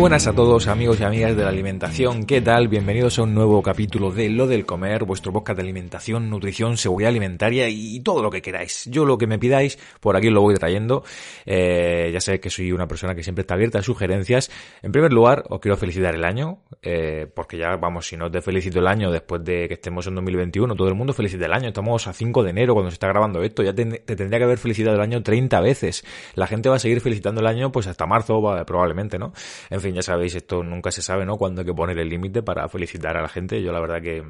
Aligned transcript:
Buenas 0.00 0.26
a 0.26 0.32
todos 0.32 0.66
amigos 0.66 0.98
y 0.98 1.04
amigas 1.04 1.36
de 1.36 1.42
la 1.42 1.50
alimentación, 1.50 2.24
¿qué 2.24 2.40
tal? 2.40 2.68
Bienvenidos 2.68 3.18
a 3.18 3.22
un 3.24 3.34
nuevo 3.34 3.62
capítulo 3.62 4.10
de 4.10 4.30
Lo 4.30 4.46
del 4.46 4.64
Comer, 4.64 5.04
vuestro 5.04 5.30
podcast 5.30 5.58
de 5.58 5.62
alimentación, 5.62 6.30
nutrición, 6.30 6.78
seguridad 6.78 7.10
alimentaria 7.10 7.68
y 7.68 8.00
todo 8.00 8.22
lo 8.22 8.30
que 8.30 8.40
queráis. 8.40 8.86
Yo 8.86 9.04
lo 9.04 9.18
que 9.18 9.26
me 9.26 9.38
pidáis, 9.38 9.78
por 10.00 10.16
aquí 10.16 10.30
lo 10.30 10.40
voy 10.40 10.54
trayendo. 10.54 11.04
Eh, 11.44 12.08
ya 12.14 12.20
sé 12.22 12.40
que 12.40 12.48
soy 12.48 12.72
una 12.72 12.88
persona 12.88 13.14
que 13.14 13.22
siempre 13.22 13.42
está 13.42 13.52
abierta 13.52 13.80
a 13.80 13.82
sugerencias. 13.82 14.50
En 14.80 14.90
primer 14.90 15.12
lugar, 15.12 15.44
os 15.50 15.60
quiero 15.60 15.76
felicitar 15.76 16.14
el 16.14 16.24
año, 16.24 16.62
eh, 16.80 17.30
porque 17.34 17.58
ya, 17.58 17.76
vamos, 17.76 18.06
si 18.06 18.16
no 18.16 18.30
te 18.30 18.40
felicito 18.40 18.78
el 18.78 18.86
año 18.86 19.10
después 19.10 19.44
de 19.44 19.68
que 19.68 19.74
estemos 19.74 20.06
en 20.06 20.14
2021, 20.14 20.76
todo 20.76 20.88
el 20.88 20.94
mundo 20.94 21.12
felicita 21.12 21.44
el 21.44 21.52
año. 21.52 21.68
Estamos 21.68 22.06
a 22.06 22.14
5 22.14 22.42
de 22.42 22.50
enero 22.50 22.72
cuando 22.72 22.90
se 22.90 22.94
está 22.94 23.08
grabando 23.08 23.42
esto, 23.42 23.62
ya 23.62 23.74
te, 23.74 23.84
tendría 23.84 24.38
que 24.38 24.44
haber 24.44 24.58
felicitado 24.58 24.96
el 24.96 25.02
año 25.02 25.22
30 25.22 25.60
veces. 25.60 26.06
La 26.36 26.46
gente 26.46 26.70
va 26.70 26.76
a 26.76 26.78
seguir 26.78 27.02
felicitando 27.02 27.42
el 27.42 27.46
año 27.46 27.70
pues 27.70 27.86
hasta 27.86 28.06
marzo, 28.06 28.40
probablemente, 28.64 29.18
¿no? 29.18 29.34
En 29.68 29.78
fin, 29.82 29.89
ya 29.94 30.02
sabéis, 30.02 30.34
esto 30.34 30.62
nunca 30.62 30.90
se 30.90 31.02
sabe, 31.02 31.24
¿no? 31.26 31.36
Cuándo 31.36 31.62
hay 31.62 31.66
que 31.66 31.74
poner 31.74 31.98
el 31.98 32.08
límite 32.08 32.42
para 32.42 32.68
felicitar 32.68 33.16
a 33.16 33.22
la 33.22 33.28
gente. 33.28 33.62
Yo 33.62 33.72
la 33.72 33.80
verdad 33.80 34.02
que 34.02 34.24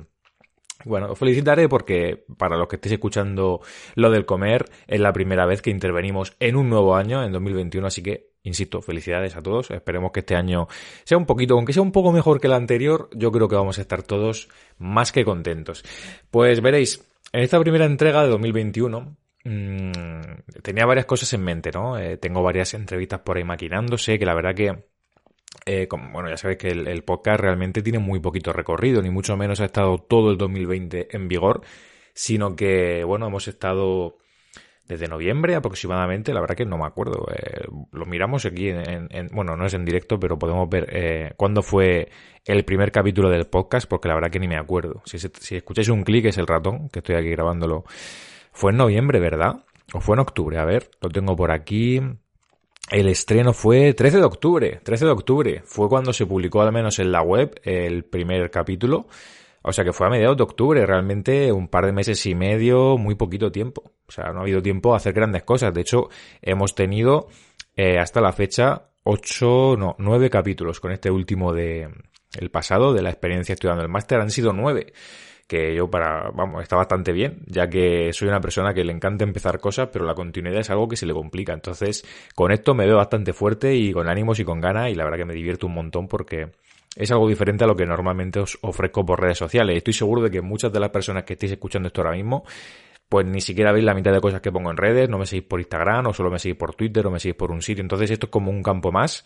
bueno, 0.84 1.12
os 1.12 1.19
felicitaré 1.19 1.69
porque 1.69 2.24
para 2.38 2.56
los 2.56 2.69
que 2.69 2.77
estéis 2.77 2.95
escuchando 2.95 3.60
lo 3.95 4.10
del 4.10 4.24
comer, 4.24 4.64
es 4.86 5.00
la 5.00 5.12
primera 5.12 5.46
vez 5.46 5.60
que 5.62 5.70
intervenimos 5.70 6.34
en 6.41 6.56
un 6.56 6.70
nuevo 6.70 6.96
año, 6.96 7.23
en 7.23 7.33
2021, 7.33 7.86
así 7.86 8.02
que, 8.02 8.30
insisto, 8.42 8.80
felicidades 8.80 9.36
a 9.36 9.42
todos. 9.42 9.70
Esperemos 9.70 10.12
que 10.12 10.20
este 10.20 10.36
año 10.36 10.69
sea 11.05 11.19
un 11.19 11.27
poquito, 11.27 11.55
aunque 11.55 11.72
sea 11.72 11.83
un 11.83 11.92
poco 11.92 12.12
mejor 12.12 12.41
que 12.41 12.47
el 12.47 12.55
anterior, 12.55 13.11
yo 13.14 13.30
creo 13.30 13.48
que 13.48 13.56
vamos 13.56 13.78
a 13.78 13.83
estar 13.83 14.02
todos 14.02 14.48
más 14.78 15.12
que 15.12 15.24
contentos. 15.24 15.84
Pues 16.30 16.62
veréis, 16.62 17.05
en 17.33 17.42
esta 17.42 17.61
primera 17.61 17.84
entrega 17.84 18.22
de 18.22 18.30
2021, 18.30 19.17
mm, 19.45 19.91
tenía 20.62 20.86
varias 20.86 21.06
cosas 21.06 21.33
en 21.34 21.42
mente, 21.42 21.70
¿no? 21.72 21.98
Eh, 21.98 22.17
tengo 22.17 22.42
varias 22.42 22.72
entrevistas 22.74 23.20
por 23.20 23.36
ahí 23.36 23.45
maquinándose, 23.45 24.19
que 24.19 24.24
la 24.24 24.34
verdad 24.34 24.55
que 24.55 24.89
eh, 25.66 25.89
bueno, 26.12 26.28
ya 26.28 26.36
sabéis 26.36 26.58
que 26.58 26.69
el, 26.69 27.03
podcast 27.05 27.41
realmente 27.41 27.83
tiene 27.83 27.98
muy 27.98 28.20
poquito 28.20 28.53
recorrido, 28.53 29.03
ni 29.03 29.11
mucho 29.11 29.36
menos 29.36 29.61
ha 29.61 29.67
estado 29.67 29.98
todo 29.98 30.30
el 30.30 30.39
2020 30.39 31.08
en 31.11 31.28
vigor, 31.28 31.62
sino 32.14 32.56
que, 32.56 33.05
bueno, 33.05 33.27
hemos 33.27 33.48
estado 33.48 34.19
desde 34.86 35.06
noviembre 35.06 35.55
aproximadamente, 35.55 36.34
la 36.34 36.41
verdad 36.41 36.56
que 36.56 36.64
no 36.64 36.77
me 36.77 36.84
acuerdo, 36.84 37.27
eh, 37.33 37.64
lo 37.92 38.06
miramos 38.06 38.44
aquí 38.44 38.69
en, 38.69 39.28
bueno, 39.33 39.56
no 39.56 39.64
es 39.67 39.75
en 39.75 39.84
directo, 39.84 40.19
pero 40.19 40.39
podemos 40.39 40.69
ver 40.69 40.89
eh, 40.91 41.33
cuándo 41.36 41.62
fue 41.62 42.08
el 42.45 42.64
primer 42.64 42.91
capítulo 42.91 43.30
del 43.30 43.47
podcast, 43.47 43.89
porque 43.89 44.08
la 44.08 44.14
verdad 44.14 44.30
que 44.30 44.41
ni 44.41 44.48
me 44.48 44.56
acuerdo. 44.56 45.02
Si, 45.05 45.19
si 45.19 45.56
escucháis 45.56 45.89
un 45.91 46.02
clic 46.02 46.24
es 46.24 46.39
el 46.39 46.48
ratón, 46.48 46.89
que 46.89 46.98
estoy 46.98 47.14
aquí 47.14 47.30
grabándolo. 47.30 47.84
Fue 48.52 48.72
en 48.72 48.78
noviembre, 48.78 49.20
¿verdad? 49.20 49.64
¿O 49.92 50.00
fue 50.00 50.17
en 50.17 50.20
octubre? 50.20 50.58
A 50.58 50.64
ver, 50.64 50.91
lo 51.00 51.08
tengo 51.08 51.36
por 51.36 51.52
aquí. 51.52 52.00
El 52.89 53.09
estreno 53.09 53.53
fue 53.53 53.95
13 53.95 54.19
de 54.19 54.25
octubre, 54.25 54.81
13 54.83 55.05
de 55.05 55.11
octubre. 55.11 55.62
Fue 55.64 55.89
cuando 55.89 56.12
se 56.12 56.27
publicó 56.27 56.62
al 56.62 56.73
menos 56.73 56.98
en 56.98 57.12
la 57.12 57.23
web 57.23 57.61
el 57.62 58.05
primer 58.05 58.50
capítulo. 58.50 59.06
O 59.62 59.73
sea 59.73 59.84
que 59.84 59.92
fue 59.92 60.06
a 60.06 60.11
mediados 60.11 60.36
de 60.36 60.42
octubre, 60.42 60.86
realmente 60.86 61.53
un 61.53 61.69
par 61.69 61.84
de 61.84 61.92
meses 61.92 62.25
y 62.27 62.34
medio, 62.34 62.97
muy 62.97 63.14
poquito 63.14 63.53
tiempo. 63.53 63.92
O 64.08 64.12
sea, 64.12 64.33
no 64.33 64.41
ha 64.41 64.42
habido 64.42 64.62
tiempo 64.62 64.95
a 64.95 64.97
hacer 64.97 65.12
grandes 65.12 65.42
cosas. 65.42 65.75
De 65.75 65.83
hecho, 65.83 66.08
hemos 66.41 66.75
tenido 66.75 67.28
eh, 67.77 67.98
hasta 67.98 68.20
la 68.20 68.33
fecha 68.33 68.91
ocho, 69.05 69.77
no, 69.78 69.97
nueve 69.98 70.31
capítulos 70.31 70.81
con 70.81 70.92
este 70.92 71.11
último 71.11 71.53
de 71.53 71.89
el 72.39 72.51
pasado 72.51 72.92
de 72.92 73.03
la 73.03 73.11
experiencia 73.11 73.53
estudiando 73.53 73.83
el 73.83 73.89
máster. 73.91 74.20
Han 74.20 74.30
sido 74.30 74.52
nueve 74.52 74.92
que 75.50 75.74
yo 75.74 75.90
para, 75.90 76.30
vamos, 76.30 76.62
está 76.62 76.77
bastante 76.77 77.11
bien, 77.11 77.40
ya 77.46 77.68
que 77.68 78.12
soy 78.12 78.28
una 78.28 78.40
persona 78.40 78.72
que 78.72 78.84
le 78.84 78.92
encanta 78.92 79.24
empezar 79.24 79.58
cosas, 79.58 79.88
pero 79.92 80.05
la 80.05 80.14
continuidad 80.14 80.61
es 80.61 80.70
algo 80.70 80.86
que 80.86 80.94
se 80.94 81.06
le 81.06 81.12
complica. 81.12 81.52
Entonces, 81.52 82.05
con 82.36 82.52
esto 82.52 82.72
me 82.72 82.86
veo 82.86 82.98
bastante 82.98 83.33
fuerte 83.33 83.74
y 83.74 83.92
con 83.92 84.08
ánimos 84.08 84.38
y 84.38 84.44
con 84.44 84.61
ganas 84.61 84.92
y 84.92 84.94
la 84.94 85.02
verdad 85.02 85.18
que 85.18 85.24
me 85.24 85.34
divierto 85.34 85.66
un 85.66 85.74
montón 85.74 86.06
porque 86.06 86.52
es 86.94 87.11
algo 87.11 87.28
diferente 87.28 87.64
a 87.64 87.66
lo 87.66 87.74
que 87.74 87.84
normalmente 87.84 88.38
os 88.38 88.58
ofrezco 88.61 89.05
por 89.05 89.20
redes 89.20 89.38
sociales. 89.38 89.77
Estoy 89.77 89.92
seguro 89.92 90.22
de 90.22 90.30
que 90.30 90.40
muchas 90.40 90.72
de 90.72 90.78
las 90.78 90.90
personas 90.90 91.24
que 91.24 91.33
estéis 91.33 91.50
escuchando 91.50 91.88
esto 91.88 92.00
ahora 92.00 92.14
mismo 92.14 92.44
pues 93.08 93.27
ni 93.27 93.40
siquiera 93.40 93.72
veis 93.72 93.84
la 93.84 93.92
mitad 93.92 94.12
de 94.12 94.20
cosas 94.20 94.40
que 94.40 94.52
pongo 94.52 94.70
en 94.70 94.77
redes, 94.77 95.08
no 95.08 95.18
me 95.18 95.27
seguís 95.27 95.44
por 95.44 95.58
Instagram, 95.58 96.06
o 96.06 96.12
solo 96.12 96.30
me 96.30 96.38
seguís 96.38 96.56
por 96.56 96.77
Twitter, 96.77 97.05
o 97.08 97.11
me 97.11 97.18
seguís 97.18 97.34
por 97.34 97.50
un 97.50 97.61
sitio. 97.61 97.82
Entonces 97.82 98.08
esto 98.08 98.27
es 98.27 98.30
como 98.30 98.52
un 98.52 98.62
campo 98.62 98.92
más 98.92 99.24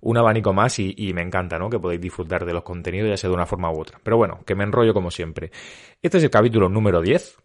un 0.00 0.16
abanico 0.16 0.52
más 0.52 0.78
y, 0.78 1.12
me 1.14 1.22
encanta, 1.22 1.58
¿no? 1.58 1.68
Que 1.68 1.78
podéis 1.78 2.00
disfrutar 2.00 2.44
de 2.44 2.52
los 2.52 2.62
contenidos 2.62 3.08
ya 3.10 3.16
sea 3.16 3.28
de 3.28 3.34
una 3.34 3.46
forma 3.46 3.70
u 3.70 3.80
otra. 3.80 4.00
Pero 4.02 4.16
bueno, 4.16 4.40
que 4.46 4.54
me 4.54 4.64
enrollo 4.64 4.94
como 4.94 5.10
siempre. 5.10 5.50
Este 6.00 6.18
es 6.18 6.24
el 6.24 6.30
capítulo 6.30 6.68
número 6.68 7.00
10. 7.00 7.36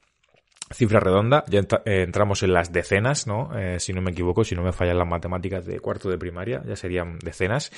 Cifra 0.71 0.99
redonda, 0.99 1.43
ya 1.47 1.59
eh, 1.59 2.01
entramos 2.01 2.41
en 2.41 2.53
las 2.53 2.71
decenas, 2.71 3.27
¿no? 3.27 3.55
Eh, 3.57 3.79
si 3.79 3.93
no 3.93 4.01
me 4.01 4.11
equivoco, 4.11 4.43
si 4.43 4.55
no 4.55 4.63
me 4.63 4.71
fallan 4.71 4.97
las 4.97 5.07
matemáticas 5.07 5.65
de 5.65 5.79
cuarto 5.79 6.09
de 6.09 6.17
primaria, 6.17 6.63
ya 6.65 6.75
serían 6.75 7.19
decenas. 7.19 7.71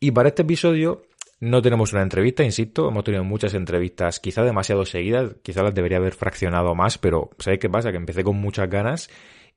Y 0.00 0.10
para 0.10 0.30
este 0.30 0.42
episodio 0.42 1.02
no 1.38 1.62
tenemos 1.62 1.92
una 1.92 2.02
entrevista, 2.02 2.42
insisto, 2.42 2.88
hemos 2.88 3.04
tenido 3.04 3.22
muchas 3.22 3.54
entrevistas, 3.54 4.20
quizá 4.20 4.42
demasiado 4.42 4.86
seguidas, 4.86 5.36
quizá 5.42 5.62
las 5.62 5.74
debería 5.74 5.98
haber 5.98 6.14
fraccionado 6.14 6.74
más, 6.74 6.98
pero 6.98 7.30
¿sabéis 7.38 7.60
qué 7.60 7.68
pasa? 7.68 7.90
Que 7.90 7.98
empecé 7.98 8.24
con 8.24 8.36
muchas 8.36 8.68
ganas 8.70 9.10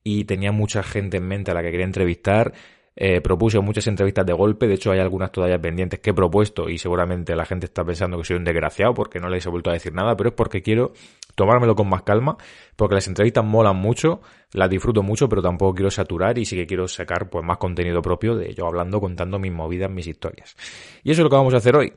y 0.04 0.24
tenía 0.24 0.52
mucha 0.52 0.82
gente 0.82 1.16
en 1.16 1.26
mente 1.26 1.50
a 1.50 1.54
la 1.54 1.62
que 1.62 1.70
quería 1.70 1.86
entrevistar 1.86 2.52
eh, 2.96 3.20
propuse 3.20 3.60
muchas 3.60 3.86
entrevistas 3.86 4.26
de 4.26 4.32
golpe, 4.32 4.66
de 4.66 4.74
hecho 4.74 4.90
hay 4.90 4.98
algunas 4.98 5.30
todavía 5.32 5.60
pendientes 5.60 6.00
que 6.00 6.10
he 6.10 6.14
propuesto 6.14 6.68
y 6.68 6.76
seguramente 6.76 7.34
la 7.36 7.44
gente 7.44 7.66
está 7.66 7.84
pensando 7.84 8.18
que 8.18 8.24
soy 8.24 8.36
un 8.36 8.44
desgraciado 8.44 8.94
porque 8.94 9.20
no 9.20 9.28
les 9.28 9.46
he 9.46 9.48
vuelto 9.48 9.70
a 9.70 9.74
decir 9.74 9.92
nada, 9.94 10.16
pero 10.16 10.30
es 10.30 10.34
porque 10.34 10.60
quiero 10.60 10.92
tomármelo 11.34 11.74
con 11.74 11.88
más 11.88 12.02
calma, 12.02 12.36
porque 12.76 12.96
las 12.96 13.06
entrevistas 13.06 13.44
molan 13.44 13.76
mucho, 13.76 14.20
las 14.52 14.68
disfruto 14.68 15.02
mucho, 15.02 15.28
pero 15.28 15.40
tampoco 15.40 15.74
quiero 15.74 15.90
saturar 15.90 16.36
y 16.38 16.44
sí 16.44 16.56
que 16.56 16.66
quiero 16.66 16.88
sacar 16.88 17.30
pues 17.30 17.44
más 17.44 17.58
contenido 17.58 18.02
propio 18.02 18.34
de 18.34 18.52
yo 18.54 18.66
hablando, 18.66 19.00
contando 19.00 19.38
mis 19.38 19.52
movidas, 19.52 19.90
mis 19.90 20.06
historias. 20.06 20.56
Y 21.02 21.12
eso 21.12 21.22
es 21.22 21.24
lo 21.24 21.30
que 21.30 21.36
vamos 21.36 21.54
a 21.54 21.58
hacer 21.58 21.76
hoy. 21.76 21.92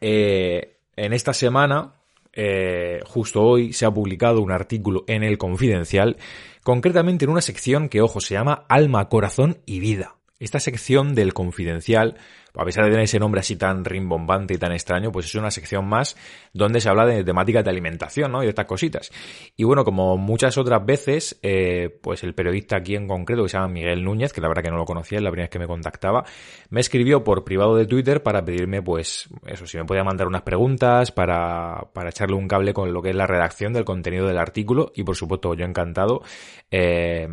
Eh, 0.00 0.78
en 0.96 1.12
esta 1.12 1.32
semana, 1.32 1.94
eh, 2.32 3.00
justo 3.06 3.42
hoy, 3.42 3.72
se 3.72 3.86
ha 3.86 3.90
publicado 3.90 4.40
un 4.40 4.52
artículo 4.52 5.04
en 5.06 5.22
el 5.22 5.38
Confidencial 5.38 6.16
concretamente 6.62 7.24
en 7.24 7.30
una 7.30 7.40
sección 7.40 7.88
que, 7.88 8.02
ojo, 8.02 8.20
se 8.20 8.34
llama 8.34 8.64
Alma, 8.68 9.08
Corazón 9.08 9.58
y 9.64 9.80
Vida. 9.80 10.17
Esta 10.40 10.60
sección 10.60 11.16
del 11.16 11.34
Confidencial, 11.34 12.16
a 12.54 12.64
pesar 12.64 12.84
de 12.84 12.90
tener 12.90 13.04
ese 13.04 13.18
nombre 13.18 13.40
así 13.40 13.56
tan 13.56 13.84
rimbombante 13.84 14.54
y 14.54 14.56
tan 14.56 14.70
extraño, 14.70 15.10
pues 15.10 15.26
es 15.26 15.34
una 15.34 15.50
sección 15.50 15.88
más 15.88 16.16
donde 16.52 16.80
se 16.80 16.88
habla 16.88 17.06
de 17.06 17.24
temáticas 17.24 17.64
de 17.64 17.70
alimentación, 17.70 18.30
¿no? 18.30 18.42
Y 18.42 18.46
de 18.46 18.50
estas 18.50 18.66
cositas. 18.66 19.10
Y 19.56 19.64
bueno, 19.64 19.84
como 19.84 20.16
muchas 20.16 20.56
otras 20.56 20.86
veces, 20.86 21.40
eh, 21.42 21.98
pues 22.02 22.22
el 22.22 22.34
periodista 22.34 22.76
aquí 22.76 22.94
en 22.94 23.08
concreto, 23.08 23.42
que 23.42 23.48
se 23.48 23.56
llama 23.56 23.68
Miguel 23.68 24.04
Núñez, 24.04 24.32
que 24.32 24.40
la 24.40 24.46
verdad 24.46 24.62
que 24.62 24.70
no 24.70 24.76
lo 24.76 24.84
conocía, 24.84 25.18
es 25.18 25.24
la 25.24 25.30
primera 25.30 25.46
vez 25.46 25.50
que 25.50 25.58
me 25.58 25.66
contactaba, 25.66 26.24
me 26.70 26.80
escribió 26.80 27.24
por 27.24 27.42
privado 27.44 27.74
de 27.74 27.86
Twitter 27.86 28.22
para 28.22 28.44
pedirme, 28.44 28.80
pues, 28.80 29.28
eso, 29.44 29.66
si 29.66 29.76
me 29.76 29.84
podía 29.84 30.04
mandar 30.04 30.28
unas 30.28 30.42
preguntas 30.42 31.10
para, 31.10 31.88
para 31.92 32.10
echarle 32.10 32.36
un 32.36 32.46
cable 32.46 32.72
con 32.72 32.92
lo 32.92 33.02
que 33.02 33.10
es 33.10 33.16
la 33.16 33.26
redacción 33.26 33.72
del 33.72 33.84
contenido 33.84 34.28
del 34.28 34.38
artículo. 34.38 34.92
Y 34.94 35.02
por 35.02 35.16
supuesto, 35.16 35.54
yo 35.54 35.64
encantado. 35.64 36.22
Eh, 36.70 37.26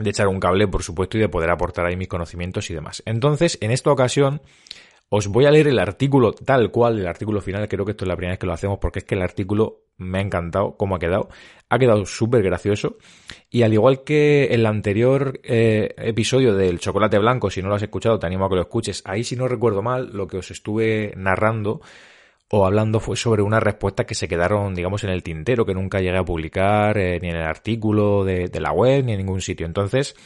de 0.00 0.10
echar 0.10 0.28
un 0.28 0.40
cable, 0.40 0.66
por 0.66 0.82
supuesto, 0.82 1.18
y 1.18 1.20
de 1.20 1.28
poder 1.28 1.50
aportar 1.50 1.86
ahí 1.86 1.96
mis 1.96 2.08
conocimientos 2.08 2.70
y 2.70 2.74
demás. 2.74 3.02
Entonces, 3.06 3.58
en 3.60 3.70
esta 3.70 3.92
ocasión, 3.92 4.40
os 5.10 5.26
voy 5.26 5.44
a 5.44 5.50
leer 5.50 5.68
el 5.68 5.78
artículo 5.78 6.32
tal 6.32 6.70
cual, 6.70 6.98
el 6.98 7.06
artículo 7.06 7.40
final, 7.40 7.68
creo 7.68 7.84
que 7.84 7.92
esto 7.92 8.04
es 8.04 8.08
la 8.08 8.16
primera 8.16 8.32
vez 8.32 8.38
que 8.38 8.46
lo 8.46 8.52
hacemos 8.52 8.78
porque 8.78 9.00
es 9.00 9.04
que 9.04 9.16
el 9.16 9.22
artículo 9.22 9.82
me 9.98 10.18
ha 10.18 10.22
encantado 10.22 10.76
cómo 10.76 10.96
ha 10.96 10.98
quedado. 10.98 11.28
Ha 11.68 11.78
quedado 11.78 12.06
súper 12.06 12.42
gracioso. 12.42 12.96
Y 13.50 13.62
al 13.62 13.72
igual 13.72 14.02
que 14.02 14.46
el 14.46 14.64
anterior 14.66 15.40
eh, 15.42 15.94
episodio 15.98 16.54
del 16.54 16.78
chocolate 16.78 17.18
blanco, 17.18 17.50
si 17.50 17.60
no 17.60 17.68
lo 17.68 17.74
has 17.74 17.82
escuchado, 17.82 18.18
te 18.18 18.26
animo 18.26 18.46
a 18.46 18.48
que 18.48 18.54
lo 18.54 18.62
escuches. 18.62 19.02
Ahí, 19.04 19.22
si 19.24 19.36
no 19.36 19.48
recuerdo 19.48 19.82
mal, 19.82 20.10
lo 20.12 20.26
que 20.26 20.38
os 20.38 20.50
estuve 20.50 21.12
narrando 21.16 21.80
o 22.52 22.66
hablando 22.66 22.98
fue 22.98 23.16
sobre 23.16 23.42
unas 23.42 23.62
respuestas 23.62 24.06
que 24.06 24.16
se 24.16 24.26
quedaron, 24.26 24.74
digamos, 24.74 25.04
en 25.04 25.10
el 25.10 25.22
tintero, 25.22 25.64
que 25.64 25.72
nunca 25.72 26.00
llegué 26.00 26.18
a 26.18 26.24
publicar, 26.24 26.98
eh, 26.98 27.20
ni 27.20 27.28
en 27.28 27.36
el 27.36 27.44
artículo 27.44 28.24
de, 28.24 28.50
la 28.60 28.72
web, 28.72 29.04
ni 29.04 29.12
en 29.12 29.18
ningún 29.18 29.40
sitio. 29.40 29.66
Entonces, 29.66 30.16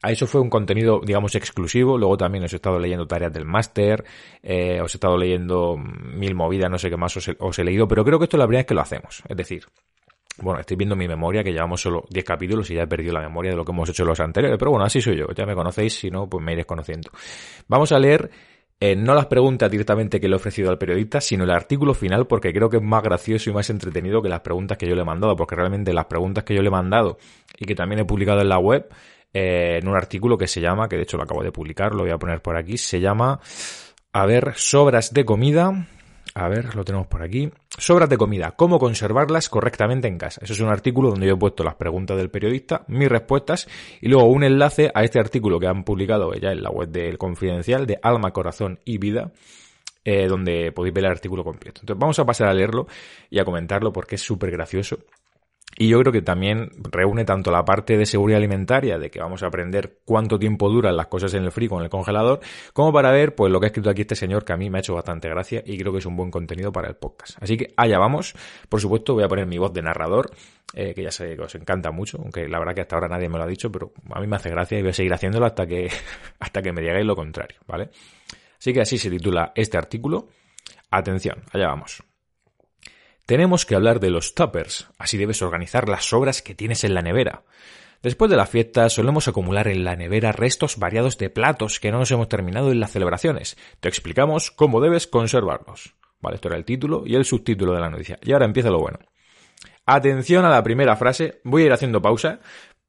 a 0.00 0.10
eso 0.10 0.26
fue 0.26 0.40
un 0.40 0.48
contenido, 0.48 1.02
digamos, 1.04 1.34
exclusivo. 1.34 1.98
Luego 1.98 2.16
también 2.16 2.44
os 2.44 2.52
he 2.54 2.56
estado 2.56 2.78
leyendo 2.78 3.06
tareas 3.06 3.34
del 3.34 3.44
máster, 3.44 4.02
eh, 4.42 4.80
os 4.80 4.94
he 4.94 4.96
estado 4.96 5.18
leyendo 5.18 5.76
mil 5.76 6.34
movidas, 6.34 6.70
no 6.70 6.78
sé 6.78 6.88
qué 6.88 6.96
más 6.96 7.14
os 7.38 7.58
he, 7.58 7.64
leído, 7.64 7.86
pero 7.86 8.02
creo 8.02 8.18
que 8.18 8.24
esto 8.24 8.38
es 8.38 8.38
la 8.38 8.46
primera 8.46 8.60
vez 8.60 8.66
que 8.66 8.74
lo 8.74 8.80
hacemos. 8.80 9.22
Es 9.28 9.36
decir, 9.36 9.66
bueno, 10.38 10.60
estoy 10.60 10.78
viendo 10.78 10.96
mi 10.96 11.06
memoria, 11.06 11.44
que 11.44 11.52
llevamos 11.52 11.82
solo 11.82 12.06
10 12.08 12.24
capítulos 12.24 12.70
y 12.70 12.76
ya 12.76 12.84
he 12.84 12.86
perdido 12.86 13.12
la 13.12 13.20
memoria 13.20 13.50
de 13.50 13.58
lo 13.58 13.64
que 13.66 13.72
hemos 13.72 13.90
hecho 13.90 14.06
los 14.06 14.18
anteriores, 14.20 14.58
pero 14.58 14.70
bueno, 14.70 14.86
así 14.86 15.02
soy 15.02 15.18
yo, 15.18 15.26
ya 15.36 15.44
me 15.44 15.54
conocéis, 15.54 15.98
si 15.98 16.10
no, 16.10 16.30
pues 16.30 16.42
me 16.42 16.52
iréis 16.52 16.66
conociendo. 16.66 17.10
Vamos 17.66 17.92
a 17.92 17.98
leer 17.98 18.30
eh, 18.80 18.94
no 18.94 19.14
las 19.14 19.26
preguntas 19.26 19.70
directamente 19.70 20.20
que 20.20 20.28
le 20.28 20.34
he 20.34 20.36
ofrecido 20.36 20.70
al 20.70 20.78
periodista, 20.78 21.20
sino 21.20 21.42
el 21.42 21.50
artículo 21.50 21.94
final, 21.94 22.28
porque 22.28 22.52
creo 22.52 22.70
que 22.70 22.76
es 22.76 22.82
más 22.82 23.02
gracioso 23.02 23.50
y 23.50 23.52
más 23.52 23.68
entretenido 23.70 24.22
que 24.22 24.28
las 24.28 24.40
preguntas 24.40 24.78
que 24.78 24.86
yo 24.86 24.94
le 24.94 25.02
he 25.02 25.04
mandado, 25.04 25.34
porque 25.34 25.56
realmente 25.56 25.92
las 25.92 26.04
preguntas 26.04 26.44
que 26.44 26.54
yo 26.54 26.62
le 26.62 26.68
he 26.68 26.70
mandado 26.70 27.18
y 27.58 27.64
que 27.64 27.74
también 27.74 28.00
he 28.00 28.04
publicado 28.04 28.40
en 28.40 28.48
la 28.48 28.58
web, 28.58 28.88
eh, 29.34 29.80
en 29.82 29.88
un 29.88 29.96
artículo 29.96 30.38
que 30.38 30.46
se 30.46 30.60
llama, 30.60 30.88
que 30.88 30.96
de 30.96 31.02
hecho 31.02 31.16
lo 31.16 31.24
acabo 31.24 31.42
de 31.42 31.50
publicar, 31.50 31.92
lo 31.92 32.02
voy 32.02 32.12
a 32.12 32.18
poner 32.18 32.40
por 32.40 32.56
aquí, 32.56 32.78
se 32.78 33.00
llama, 33.00 33.40
a 34.12 34.26
ver, 34.26 34.52
sobras 34.54 35.12
de 35.12 35.24
comida, 35.24 35.88
A 36.38 36.46
ver, 36.48 36.76
lo 36.76 36.84
tenemos 36.84 37.08
por 37.08 37.20
aquí. 37.20 37.50
Sobras 37.68 38.08
de 38.08 38.16
comida, 38.16 38.52
cómo 38.52 38.78
conservarlas 38.78 39.48
correctamente 39.48 40.06
en 40.06 40.18
casa. 40.18 40.40
Eso 40.44 40.52
es 40.52 40.60
un 40.60 40.68
artículo 40.68 41.10
donde 41.10 41.26
yo 41.26 41.34
he 41.34 41.36
puesto 41.36 41.64
las 41.64 41.74
preguntas 41.74 42.16
del 42.16 42.30
periodista, 42.30 42.84
mis 42.86 43.08
respuestas 43.08 43.66
y 44.00 44.08
luego 44.08 44.28
un 44.28 44.44
enlace 44.44 44.92
a 44.94 45.02
este 45.02 45.18
artículo 45.18 45.58
que 45.58 45.66
han 45.66 45.82
publicado 45.82 46.32
ya 46.34 46.52
en 46.52 46.62
la 46.62 46.70
web 46.70 46.90
del 46.90 47.18
Confidencial 47.18 47.88
de 47.88 47.98
Alma, 48.00 48.30
Corazón 48.30 48.78
y 48.84 48.98
Vida. 48.98 49.32
Eh, 50.04 50.26
donde 50.26 50.72
podéis 50.72 50.94
ver 50.94 51.04
el 51.04 51.10
artículo 51.10 51.44
completo. 51.44 51.82
Entonces 51.82 52.00
vamos 52.00 52.18
a 52.18 52.24
pasar 52.24 52.48
a 52.48 52.54
leerlo 52.54 52.86
y 53.28 53.40
a 53.40 53.44
comentarlo 53.44 53.92
porque 53.92 54.14
es 54.14 54.22
súper 54.22 54.50
gracioso 54.50 55.00
y 55.76 55.88
yo 55.88 56.00
creo 56.00 56.12
que 56.12 56.22
también 56.22 56.70
reúne 56.90 57.24
tanto 57.24 57.50
la 57.50 57.64
parte 57.64 57.96
de 57.96 58.06
seguridad 58.06 58.38
alimentaria, 58.38 58.98
de 58.98 59.10
que 59.10 59.20
vamos 59.20 59.42
a 59.42 59.46
aprender 59.46 59.98
cuánto 60.04 60.38
tiempo 60.38 60.68
duran 60.68 60.96
las 60.96 61.06
cosas 61.06 61.34
en 61.34 61.44
el 61.44 61.52
frigo, 61.52 61.78
en 61.78 61.84
el 61.84 61.90
congelador, 61.90 62.40
como 62.72 62.92
para 62.92 63.12
ver 63.12 63.34
pues 63.34 63.52
lo 63.52 63.60
que 63.60 63.66
ha 63.66 63.68
escrito 63.68 63.90
aquí 63.90 64.02
este 64.02 64.16
señor, 64.16 64.44
que 64.44 64.52
a 64.52 64.56
mí 64.56 64.70
me 64.70 64.78
ha 64.78 64.80
hecho 64.80 64.94
bastante 64.94 65.28
gracia 65.28 65.62
y 65.64 65.78
creo 65.78 65.92
que 65.92 65.98
es 65.98 66.06
un 66.06 66.16
buen 66.16 66.30
contenido 66.30 66.72
para 66.72 66.88
el 66.88 66.96
podcast. 66.96 67.40
Así 67.40 67.56
que 67.56 67.74
allá 67.76 67.98
vamos. 67.98 68.34
Por 68.68 68.80
supuesto, 68.80 69.14
voy 69.14 69.24
a 69.24 69.28
poner 69.28 69.46
mi 69.46 69.58
voz 69.58 69.72
de 69.72 69.82
narrador, 69.82 70.30
eh, 70.74 70.94
que 70.94 71.02
ya 71.02 71.12
sé 71.12 71.36
que 71.36 71.42
os 71.42 71.54
encanta 71.54 71.92
mucho, 71.92 72.18
aunque 72.20 72.48
la 72.48 72.58
verdad 72.58 72.74
que 72.74 72.80
hasta 72.80 72.96
ahora 72.96 73.08
nadie 73.08 73.28
me 73.28 73.38
lo 73.38 73.44
ha 73.44 73.48
dicho, 73.48 73.70
pero 73.70 73.92
a 74.10 74.20
mí 74.20 74.26
me 74.26 74.36
hace 74.36 74.50
gracia 74.50 74.78
y 74.78 74.82
voy 74.82 74.90
a 74.90 74.94
seguir 74.94 75.12
haciéndolo 75.12 75.46
hasta 75.46 75.66
que, 75.66 75.88
hasta 76.40 76.60
que 76.60 76.72
me 76.72 76.80
digáis 76.80 77.06
lo 77.06 77.14
contrario, 77.14 77.58
¿vale? 77.66 77.90
Así 78.58 78.72
que 78.72 78.80
así 78.80 78.98
se 78.98 79.10
titula 79.10 79.52
este 79.54 79.78
artículo. 79.78 80.28
Atención, 80.90 81.44
allá 81.52 81.68
vamos. 81.68 82.07
Tenemos 83.28 83.66
que 83.66 83.74
hablar 83.74 84.00
de 84.00 84.08
los 84.08 84.34
tuppers, 84.34 84.88
así 84.96 85.18
debes 85.18 85.42
organizar 85.42 85.86
las 85.86 86.06
sobras 86.06 86.40
que 86.40 86.54
tienes 86.54 86.82
en 86.84 86.94
la 86.94 87.02
nevera. 87.02 87.42
Después 88.02 88.30
de 88.30 88.38
la 88.38 88.46
fiesta 88.46 88.88
solemos 88.88 89.28
acumular 89.28 89.68
en 89.68 89.84
la 89.84 89.96
nevera 89.96 90.32
restos 90.32 90.78
variados 90.78 91.18
de 91.18 91.28
platos 91.28 91.78
que 91.78 91.92
no 91.92 91.98
nos 91.98 92.10
hemos 92.10 92.30
terminado 92.30 92.72
en 92.72 92.80
las 92.80 92.92
celebraciones. 92.92 93.58
Te 93.80 93.90
explicamos 93.90 94.50
cómo 94.50 94.80
debes 94.80 95.06
conservarlos. 95.06 95.94
Vale, 96.22 96.36
esto 96.36 96.48
era 96.48 96.56
el 96.56 96.64
título 96.64 97.02
y 97.04 97.16
el 97.16 97.26
subtítulo 97.26 97.74
de 97.74 97.80
la 97.80 97.90
noticia. 97.90 98.18
Y 98.22 98.32
ahora 98.32 98.46
empieza 98.46 98.70
lo 98.70 98.80
bueno. 98.80 98.98
Atención 99.84 100.46
a 100.46 100.48
la 100.48 100.62
primera 100.62 100.96
frase. 100.96 101.42
Voy 101.44 101.64
a 101.64 101.66
ir 101.66 101.72
haciendo 101.74 102.00
pausa 102.00 102.40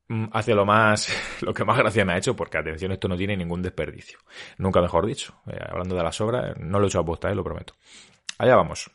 mm, 0.07 0.27
hacia 0.31 0.55
lo 0.55 0.65
más, 0.65 1.13
lo 1.41 1.53
que 1.53 1.65
más 1.65 1.77
gracia 1.77 2.05
me 2.05 2.13
ha 2.13 2.17
hecho, 2.17 2.33
porque 2.33 2.57
atención, 2.57 2.93
esto 2.93 3.09
no 3.09 3.17
tiene 3.17 3.35
ningún 3.35 3.61
desperdicio. 3.61 4.19
Nunca 4.57 4.79
mejor 4.79 5.05
dicho. 5.05 5.33
Eh, 5.51 5.59
hablando 5.69 5.97
de 5.97 6.03
la 6.03 6.13
sobra, 6.13 6.53
no 6.57 6.79
lo 6.79 6.85
he 6.85 6.87
hecho 6.87 6.99
a 6.99 7.05
posta, 7.05 7.29
eh, 7.29 7.35
lo 7.35 7.43
prometo. 7.43 7.73
Allá 8.37 8.55
vamos. 8.55 8.89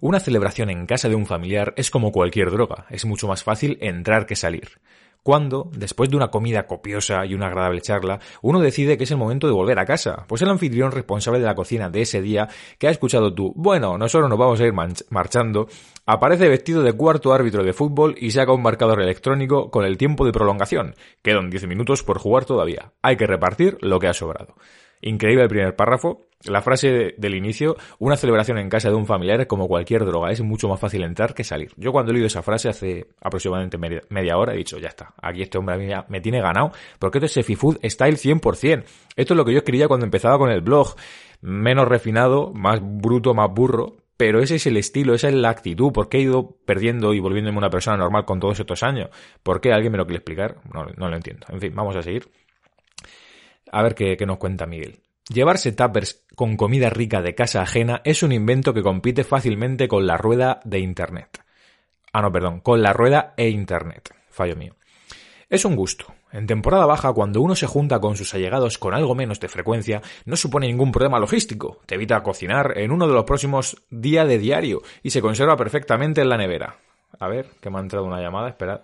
Una 0.00 0.20
celebración 0.20 0.68
en 0.68 0.84
casa 0.84 1.08
de 1.08 1.14
un 1.14 1.24
familiar 1.24 1.72
es 1.76 1.90
como 1.90 2.12
cualquier 2.12 2.50
droga, 2.50 2.86
es 2.90 3.06
mucho 3.06 3.28
más 3.28 3.42
fácil 3.42 3.78
entrar 3.80 4.26
que 4.26 4.36
salir. 4.36 4.80
Cuando, 5.22 5.70
después 5.72 6.08
de 6.08 6.16
una 6.16 6.28
comida 6.28 6.68
copiosa 6.68 7.26
y 7.26 7.34
una 7.34 7.48
agradable 7.48 7.80
charla, 7.80 8.20
uno 8.42 8.60
decide 8.60 8.96
que 8.96 9.02
es 9.02 9.10
el 9.10 9.16
momento 9.16 9.48
de 9.48 9.54
volver 9.54 9.78
a 9.80 9.84
casa, 9.84 10.24
pues 10.28 10.40
el 10.42 10.50
anfitrión 10.50 10.92
responsable 10.92 11.40
de 11.40 11.46
la 11.46 11.56
cocina 11.56 11.90
de 11.90 12.02
ese 12.02 12.22
día, 12.22 12.48
que 12.78 12.86
ha 12.86 12.92
escuchado 12.92 13.34
tú, 13.34 13.52
bueno, 13.56 13.98
nosotros 13.98 14.30
nos 14.30 14.38
vamos 14.38 14.60
a 14.60 14.66
ir 14.66 14.72
marchando, 15.10 15.66
aparece 16.04 16.48
vestido 16.48 16.82
de 16.82 16.92
cuarto 16.92 17.32
árbitro 17.32 17.64
de 17.64 17.72
fútbol 17.72 18.14
y 18.20 18.30
saca 18.30 18.52
un 18.52 18.62
marcador 18.62 19.02
electrónico 19.02 19.70
con 19.70 19.84
el 19.84 19.96
tiempo 19.98 20.24
de 20.24 20.32
prolongación. 20.32 20.94
Quedan 21.22 21.50
10 21.50 21.66
minutos 21.66 22.04
por 22.04 22.18
jugar 22.18 22.44
todavía. 22.44 22.92
Hay 23.02 23.16
que 23.16 23.26
repartir 23.26 23.78
lo 23.80 23.98
que 23.98 24.06
ha 24.06 24.14
sobrado. 24.14 24.54
Increíble 25.00 25.44
el 25.44 25.48
primer 25.48 25.76
párrafo. 25.76 26.26
La 26.44 26.60
frase 26.62 27.14
del 27.16 27.34
inicio, 27.34 27.76
una 27.98 28.16
celebración 28.16 28.58
en 28.58 28.68
casa 28.68 28.88
de 28.88 28.94
un 28.94 29.06
familiar 29.06 29.40
es 29.40 29.46
como 29.46 29.66
cualquier 29.68 30.04
droga, 30.04 30.30
es 30.30 30.42
mucho 30.42 30.68
más 30.68 30.78
fácil 30.78 31.02
entrar 31.02 31.34
que 31.34 31.44
salir. 31.44 31.72
Yo 31.76 31.92
cuando 31.92 32.10
he 32.10 32.14
leído 32.14 32.26
esa 32.26 32.42
frase 32.42 32.68
hace 32.68 33.06
aproximadamente 33.20 33.78
media, 33.78 34.36
hora 34.36 34.52
he 34.52 34.56
dicho, 34.56 34.78
ya 34.78 34.88
está, 34.88 35.14
aquí 35.20 35.42
este 35.42 35.58
hombre 35.58 35.74
a 35.74 35.78
mí 35.78 36.04
me 36.08 36.20
tiene 36.20 36.40
ganado, 36.40 36.72
porque 36.98 37.18
esto 37.18 37.26
es 37.26 37.32
Sefi 37.32 37.56
Food 37.56 37.78
Style 37.82 38.16
100%. 38.16 38.84
Esto 39.16 39.34
es 39.34 39.36
lo 39.36 39.44
que 39.44 39.52
yo 39.52 39.58
escribía 39.58 39.88
cuando 39.88 40.04
empezaba 40.04 40.38
con 40.38 40.50
el 40.50 40.60
blog, 40.60 40.94
menos 41.40 41.88
refinado, 41.88 42.52
más 42.52 42.80
bruto, 42.82 43.34
más 43.34 43.50
burro, 43.50 43.96
pero 44.16 44.40
ese 44.40 44.56
es 44.56 44.66
el 44.66 44.76
estilo, 44.76 45.14
esa 45.14 45.28
es 45.28 45.34
la 45.34 45.50
actitud. 45.50 45.92
¿Por 45.92 46.08
qué 46.08 46.18
he 46.18 46.22
ido 46.22 46.56
perdiendo 46.64 47.12
y 47.12 47.20
volviéndome 47.20 47.58
una 47.58 47.70
persona 47.70 47.96
normal 47.96 48.24
con 48.24 48.40
todos 48.40 48.58
estos 48.58 48.82
años? 48.82 49.10
¿Por 49.42 49.60
qué? 49.60 49.72
¿Alguien 49.72 49.92
me 49.92 49.98
lo 49.98 50.06
quiere 50.06 50.18
explicar? 50.18 50.56
No, 50.72 50.86
no 50.96 51.08
lo 51.10 51.16
entiendo. 51.16 51.46
En 51.50 51.60
fin, 51.60 51.74
vamos 51.74 51.96
a 51.96 52.02
seguir. 52.02 52.28
A 53.70 53.82
ver 53.82 53.94
qué, 53.94 54.16
nos 54.26 54.38
cuenta 54.38 54.66
Miguel. 54.66 55.00
Llevarse 55.28 55.72
tuppers 55.72 56.24
con 56.34 56.56
comida 56.56 56.88
rica 56.88 57.20
de 57.20 57.34
casa 57.34 57.62
ajena 57.62 58.00
es 58.04 58.22
un 58.22 58.32
invento 58.32 58.72
que 58.72 58.82
compite 58.82 59.24
fácilmente 59.24 59.88
con 59.88 60.06
la 60.06 60.16
rueda 60.16 60.60
de 60.64 60.78
Internet. 60.78 61.42
Ah, 62.12 62.22
no, 62.22 62.30
perdón, 62.30 62.60
con 62.60 62.82
la 62.82 62.92
rueda 62.92 63.34
e 63.36 63.48
Internet. 63.48 64.14
Fallo 64.30 64.56
mío. 64.56 64.76
Es 65.48 65.64
un 65.64 65.76
gusto. 65.76 66.06
En 66.32 66.46
temporada 66.46 66.86
baja, 66.86 67.12
cuando 67.12 67.40
uno 67.40 67.54
se 67.54 67.66
junta 67.66 68.00
con 68.00 68.16
sus 68.16 68.34
allegados 68.34 68.78
con 68.78 68.94
algo 68.94 69.14
menos 69.14 69.40
de 69.40 69.48
frecuencia, 69.48 70.02
no 70.24 70.36
supone 70.36 70.66
ningún 70.66 70.92
problema 70.92 71.18
logístico. 71.18 71.80
Te 71.86 71.94
evita 71.94 72.22
cocinar 72.22 72.78
en 72.78 72.90
uno 72.90 73.06
de 73.06 73.14
los 73.14 73.24
próximos 73.24 73.82
días 73.90 74.26
de 74.26 74.38
diario 74.38 74.82
y 75.02 75.10
se 75.10 75.22
conserva 75.22 75.56
perfectamente 75.56 76.20
en 76.20 76.28
la 76.28 76.36
nevera. 76.36 76.78
A 77.18 77.28
ver, 77.28 77.46
que 77.60 77.70
me 77.70 77.78
ha 77.78 77.80
entrado 77.80 78.06
una 78.06 78.20
llamada, 78.20 78.48
esperad. 78.48 78.80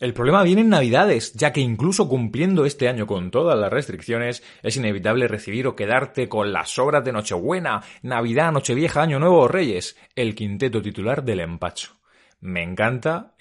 El 0.00 0.14
problema 0.14 0.42
viene 0.42 0.62
en 0.62 0.70
Navidades, 0.70 1.34
ya 1.34 1.52
que 1.52 1.60
incluso 1.60 2.08
cumpliendo 2.08 2.64
este 2.64 2.88
año 2.88 3.06
con 3.06 3.30
todas 3.30 3.58
las 3.58 3.70
restricciones, 3.70 4.42
es 4.62 4.76
inevitable 4.78 5.28
recibir 5.28 5.66
o 5.66 5.76
quedarte 5.76 6.26
con 6.26 6.54
las 6.54 6.70
sobras 6.70 7.04
de 7.04 7.12
Nochebuena, 7.12 7.82
Navidad, 8.00 8.50
Nochevieja, 8.50 9.02
Año 9.02 9.18
Nuevo 9.18 9.46
Reyes, 9.46 9.98
el 10.16 10.34
quinteto 10.34 10.80
titular 10.80 11.22
del 11.22 11.40
empacho. 11.40 11.96
Me 12.40 12.62
encanta 12.62 13.34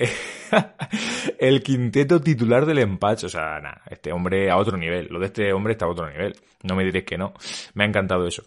el 1.39 1.63
quinteto 1.63 2.19
titular 2.19 2.65
del 2.65 2.79
empacho. 2.79 3.27
O 3.27 3.29
sea, 3.29 3.62
nada, 3.62 3.81
este 3.89 4.12
hombre 4.12 4.51
a 4.51 4.57
otro 4.57 4.75
nivel. 4.75 5.07
Lo 5.09 5.19
de 5.19 5.27
este 5.27 5.53
hombre 5.53 5.71
está 5.71 5.85
a 5.85 5.89
otro 5.89 6.09
nivel. 6.09 6.35
No 6.63 6.75
me 6.75 6.83
diréis 6.83 7.05
que 7.05 7.17
no. 7.17 7.33
Me 7.73 7.85
ha 7.85 7.88
encantado 7.88 8.27
eso. 8.27 8.44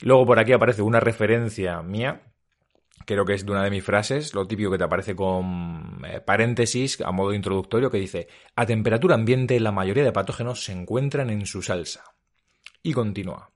Luego 0.00 0.24
por 0.24 0.38
aquí 0.38 0.54
aparece 0.54 0.80
una 0.80 1.00
referencia 1.00 1.82
mía 1.82 2.22
creo 3.06 3.24
que 3.24 3.34
es 3.34 3.44
de 3.44 3.52
una 3.52 3.64
de 3.64 3.70
mis 3.70 3.84
frases, 3.84 4.34
lo 4.34 4.46
típico 4.46 4.70
que 4.70 4.78
te 4.78 4.84
aparece 4.84 5.14
con 5.14 6.02
eh, 6.06 6.20
paréntesis 6.20 7.00
a 7.00 7.12
modo 7.12 7.34
introductorio 7.34 7.90
que 7.90 7.98
dice, 7.98 8.28
a 8.56 8.66
temperatura 8.66 9.14
ambiente 9.14 9.58
la 9.60 9.72
mayoría 9.72 10.04
de 10.04 10.12
patógenos 10.12 10.64
se 10.64 10.72
encuentran 10.72 11.30
en 11.30 11.46
su 11.46 11.62
salsa. 11.62 12.04
Y 12.82 12.92
continúa. 12.92 13.50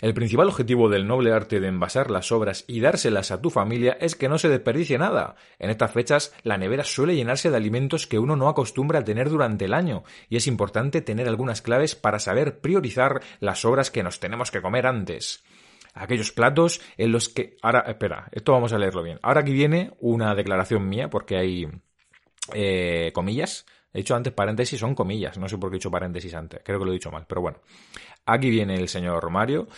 El 0.00 0.14
principal 0.14 0.48
objetivo 0.48 0.88
del 0.88 1.06
noble 1.06 1.32
arte 1.32 1.60
de 1.60 1.68
envasar 1.68 2.10
las 2.10 2.32
obras 2.32 2.64
y 2.66 2.80
dárselas 2.80 3.30
a 3.30 3.42
tu 3.42 3.50
familia 3.50 3.98
es 4.00 4.16
que 4.16 4.30
no 4.30 4.38
se 4.38 4.48
desperdicie 4.48 4.96
nada. 4.96 5.36
En 5.58 5.68
estas 5.68 5.92
fechas, 5.92 6.32
la 6.42 6.56
nevera 6.56 6.84
suele 6.84 7.14
llenarse 7.14 7.50
de 7.50 7.56
alimentos 7.58 8.06
que 8.06 8.18
uno 8.18 8.34
no 8.34 8.48
acostumbra 8.48 9.00
a 9.00 9.04
tener 9.04 9.28
durante 9.28 9.66
el 9.66 9.74
año, 9.74 10.02
y 10.30 10.36
es 10.36 10.46
importante 10.46 11.02
tener 11.02 11.28
algunas 11.28 11.60
claves 11.60 11.96
para 11.96 12.18
saber 12.18 12.60
priorizar 12.60 13.20
las 13.40 13.66
obras 13.66 13.90
que 13.90 14.02
nos 14.02 14.20
tenemos 14.20 14.50
que 14.50 14.62
comer 14.62 14.86
antes 14.86 15.44
aquellos 15.94 16.32
platos 16.32 16.80
en 16.96 17.12
los 17.12 17.28
que... 17.28 17.56
Ahora, 17.62 17.80
espera, 17.86 18.28
esto 18.32 18.52
vamos 18.52 18.72
a 18.72 18.78
leerlo 18.78 19.02
bien. 19.02 19.18
Ahora 19.22 19.40
aquí 19.40 19.52
viene 19.52 19.92
una 20.00 20.34
declaración 20.34 20.88
mía 20.88 21.08
porque 21.10 21.36
hay 21.36 21.68
eh, 22.54 23.10
comillas. 23.14 23.66
He 23.92 23.98
dicho 23.98 24.14
antes 24.14 24.32
paréntesis, 24.32 24.78
son 24.78 24.94
comillas. 24.94 25.36
No 25.38 25.48
sé 25.48 25.58
por 25.58 25.70
qué 25.70 25.76
he 25.76 25.78
dicho 25.78 25.90
paréntesis 25.90 26.32
antes. 26.34 26.60
Creo 26.64 26.78
que 26.78 26.84
lo 26.84 26.90
he 26.92 26.94
dicho 26.94 27.10
mal, 27.10 27.26
pero 27.28 27.40
bueno. 27.40 27.58
Aquí 28.26 28.50
viene 28.50 28.74
el 28.74 28.88
señor 28.88 29.30
Mario. 29.30 29.68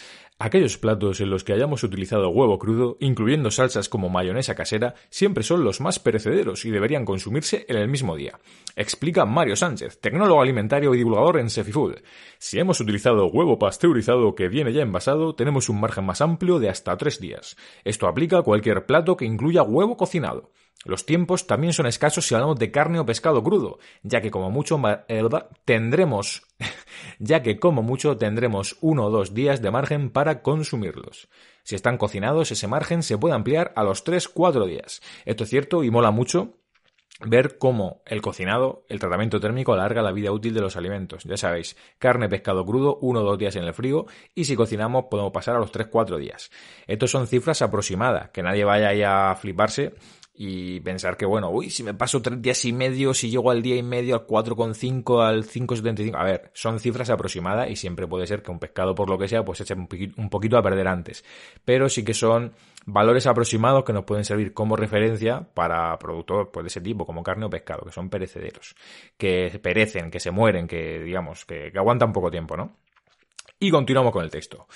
Aquellos 0.44 0.76
platos 0.76 1.20
en 1.20 1.30
los 1.30 1.44
que 1.44 1.52
hayamos 1.52 1.84
utilizado 1.84 2.28
huevo 2.30 2.58
crudo, 2.58 2.96
incluyendo 2.98 3.52
salsas 3.52 3.88
como 3.88 4.08
mayonesa 4.08 4.56
casera, 4.56 4.96
siempre 5.08 5.44
son 5.44 5.62
los 5.62 5.80
más 5.80 6.00
perecederos 6.00 6.64
y 6.64 6.72
deberían 6.72 7.04
consumirse 7.04 7.64
en 7.68 7.76
el 7.76 7.86
mismo 7.86 8.16
día. 8.16 8.40
Explica 8.74 9.24
Mario 9.24 9.54
Sánchez, 9.54 10.00
tecnólogo 10.00 10.42
alimentario 10.42 10.94
y 10.94 10.98
divulgador 10.98 11.38
en 11.38 11.48
Sefifood. 11.48 11.98
Si 12.38 12.58
hemos 12.58 12.80
utilizado 12.80 13.26
huevo 13.26 13.56
pasteurizado 13.56 14.34
que 14.34 14.48
viene 14.48 14.72
ya 14.72 14.82
envasado, 14.82 15.36
tenemos 15.36 15.68
un 15.68 15.78
margen 15.78 16.06
más 16.06 16.20
amplio 16.20 16.58
de 16.58 16.70
hasta 16.70 16.96
tres 16.96 17.20
días. 17.20 17.56
Esto 17.84 18.08
aplica 18.08 18.38
a 18.38 18.42
cualquier 18.42 18.84
plato 18.84 19.16
que 19.16 19.26
incluya 19.26 19.62
huevo 19.62 19.96
cocinado. 19.96 20.50
Los 20.84 21.06
tiempos 21.06 21.46
también 21.46 21.72
son 21.72 21.86
escasos 21.86 22.26
si 22.26 22.34
hablamos 22.34 22.58
de 22.58 22.72
carne 22.72 22.98
o 22.98 23.06
pescado 23.06 23.42
crudo, 23.44 23.78
ya 24.02 24.20
que 24.20 24.32
como 24.32 24.50
mucho 24.50 24.80
eh, 25.08 25.22
tendremos 25.64 26.42
ya 27.18 27.42
que 27.42 27.58
como 27.58 27.82
mucho 27.82 28.16
tendremos 28.16 28.78
uno 28.80 29.06
o 29.06 29.10
dos 29.10 29.34
días 29.34 29.62
de 29.62 29.70
margen 29.70 30.10
para 30.10 30.42
consumirlos. 30.42 31.28
Si 31.62 31.76
están 31.76 31.98
cocinados, 31.98 32.50
ese 32.50 32.66
margen 32.66 33.02
se 33.02 33.16
puede 33.16 33.34
ampliar 33.34 33.72
a 33.76 33.84
los 33.84 34.04
3-4 34.04 34.66
días. 34.66 35.02
Esto 35.24 35.44
es 35.44 35.50
cierto 35.50 35.84
y 35.84 35.90
mola 35.90 36.10
mucho 36.10 36.58
ver 37.24 37.58
cómo 37.58 38.02
el 38.06 38.20
cocinado, 38.20 38.84
el 38.88 38.98
tratamiento 38.98 39.38
térmico 39.38 39.72
alarga 39.72 40.02
la 40.02 40.10
vida 40.10 40.32
útil 40.32 40.54
de 40.54 40.60
los 40.60 40.76
alimentos. 40.76 41.22
Ya 41.22 41.36
sabéis, 41.36 41.76
carne, 41.98 42.28
pescado 42.28 42.66
crudo, 42.66 42.98
uno 43.00 43.20
o 43.20 43.24
dos 43.24 43.38
días 43.38 43.54
en 43.54 43.62
el 43.62 43.74
frío 43.74 44.06
y 44.34 44.44
si 44.44 44.56
cocinamos 44.56 45.04
podemos 45.10 45.32
pasar 45.32 45.54
a 45.54 45.60
los 45.60 45.72
3-4 45.72 46.18
días. 46.18 46.50
Estos 46.88 47.12
son 47.12 47.28
cifras 47.28 47.62
aproximadas, 47.62 48.30
que 48.30 48.42
nadie 48.42 48.64
vaya 48.64 48.88
ahí 48.88 49.02
a 49.02 49.36
fliparse 49.40 49.94
y 50.34 50.80
pensar 50.80 51.18
que, 51.18 51.26
bueno, 51.26 51.50
uy, 51.50 51.68
si 51.68 51.82
me 51.82 51.92
paso 51.92 52.22
tres 52.22 52.40
días 52.40 52.64
y 52.64 52.72
medio, 52.72 53.12
si 53.12 53.30
llego 53.30 53.50
al 53.50 53.60
día 53.60 53.76
y 53.76 53.82
medio, 53.82 54.14
al 54.14 54.26
4,5, 54.26 55.22
al 55.22 55.44
5,75. 55.44 56.14
A 56.16 56.24
ver, 56.24 56.50
son 56.54 56.80
cifras 56.80 57.10
aproximadas 57.10 57.70
y 57.70 57.76
siempre 57.76 58.06
puede 58.06 58.26
ser 58.26 58.42
que 58.42 58.50
un 58.50 58.58
pescado, 58.58 58.94
por 58.94 59.10
lo 59.10 59.18
que 59.18 59.28
sea, 59.28 59.44
pues 59.44 59.60
eche 59.60 59.74
un 59.74 60.30
poquito, 60.30 60.56
a 60.56 60.62
perder 60.62 60.88
antes. 60.88 61.22
Pero 61.64 61.88
sí 61.90 62.02
que 62.02 62.14
son 62.14 62.54
valores 62.86 63.26
aproximados 63.26 63.84
que 63.84 63.92
nos 63.92 64.04
pueden 64.04 64.24
servir 64.24 64.54
como 64.54 64.74
referencia 64.74 65.46
para 65.54 65.98
productos 65.98 66.48
pues, 66.50 66.64
de 66.64 66.68
ese 66.68 66.80
tipo, 66.80 67.04
como 67.04 67.22
carne 67.22 67.44
o 67.44 67.50
pescado, 67.50 67.84
que 67.84 67.92
son 67.92 68.08
perecederos, 68.08 68.74
que 69.18 69.60
perecen, 69.62 70.10
que 70.10 70.18
se 70.18 70.30
mueren, 70.30 70.66
que, 70.66 71.00
digamos, 71.00 71.44
que 71.44 71.70
aguantan 71.76 72.12
poco 72.12 72.30
tiempo, 72.30 72.56
¿no? 72.56 72.78
Y 73.58 73.70
continuamos 73.70 74.12
con 74.12 74.24
el 74.24 74.30
texto. 74.30 74.66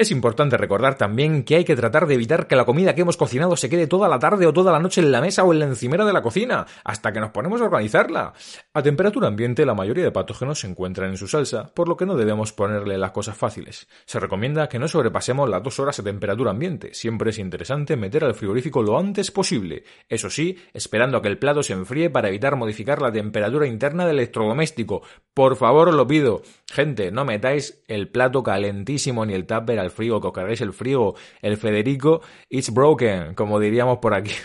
Es 0.00 0.10
importante 0.10 0.56
recordar 0.56 0.94
también 0.94 1.42
que 1.42 1.56
hay 1.56 1.64
que 1.66 1.76
tratar 1.76 2.06
de 2.06 2.14
evitar 2.14 2.46
que 2.46 2.56
la 2.56 2.64
comida 2.64 2.94
que 2.94 3.02
hemos 3.02 3.18
cocinado 3.18 3.54
se 3.54 3.68
quede 3.68 3.86
toda 3.86 4.08
la 4.08 4.18
tarde 4.18 4.46
o 4.46 4.52
toda 4.54 4.72
la 4.72 4.78
noche 4.78 5.02
en 5.02 5.12
la 5.12 5.20
mesa 5.20 5.44
o 5.44 5.52
en 5.52 5.58
la 5.58 5.66
encimera 5.66 6.06
de 6.06 6.14
la 6.14 6.22
cocina, 6.22 6.66
hasta 6.84 7.12
que 7.12 7.20
nos 7.20 7.32
ponemos 7.32 7.60
a 7.60 7.64
organizarla. 7.64 8.32
A 8.72 8.82
temperatura 8.82 9.28
ambiente 9.28 9.66
la 9.66 9.74
mayoría 9.74 10.04
de 10.04 10.10
patógenos 10.10 10.60
se 10.60 10.68
encuentran 10.68 11.10
en 11.10 11.18
su 11.18 11.28
salsa, 11.28 11.66
por 11.74 11.86
lo 11.86 11.98
que 11.98 12.06
no 12.06 12.16
debemos 12.16 12.54
ponerle 12.54 12.96
las 12.96 13.10
cosas 13.10 13.36
fáciles. 13.36 13.88
Se 14.06 14.18
recomienda 14.18 14.70
que 14.70 14.78
no 14.78 14.88
sobrepasemos 14.88 15.50
las 15.50 15.62
dos 15.62 15.78
horas 15.78 15.98
a 15.98 16.02
temperatura 16.02 16.52
ambiente. 16.52 16.94
Siempre 16.94 17.28
es 17.28 17.38
interesante 17.38 17.94
meter 17.96 18.24
al 18.24 18.32
frigorífico 18.32 18.82
lo 18.82 18.98
antes 18.98 19.30
posible. 19.30 19.84
Eso 20.08 20.30
sí, 20.30 20.56
esperando 20.72 21.18
a 21.18 21.22
que 21.22 21.28
el 21.28 21.36
plato 21.36 21.62
se 21.62 21.74
enfríe 21.74 22.08
para 22.08 22.28
evitar 22.28 22.56
modificar 22.56 23.02
la 23.02 23.12
temperatura 23.12 23.66
interna 23.66 24.06
del 24.06 24.16
electrodoméstico. 24.16 25.02
Por 25.34 25.56
favor, 25.56 25.92
lo 25.92 26.06
pido. 26.06 26.40
Gente, 26.72 27.10
no 27.10 27.26
metáis 27.26 27.82
el 27.86 28.08
plato 28.08 28.42
calentísimo 28.42 29.26
ni 29.26 29.34
el 29.34 29.44
tupper 29.44 29.78
al 29.78 29.89
frío, 29.90 30.20
que 30.20 30.28
os 30.28 30.32
carguéis 30.32 30.60
el 30.60 30.72
frío. 30.72 31.14
El 31.42 31.56
Federico, 31.56 32.20
it's 32.48 32.72
broken, 32.72 33.34
como 33.34 33.58
diríamos 33.58 33.98
por 33.98 34.14
aquí. 34.14 34.32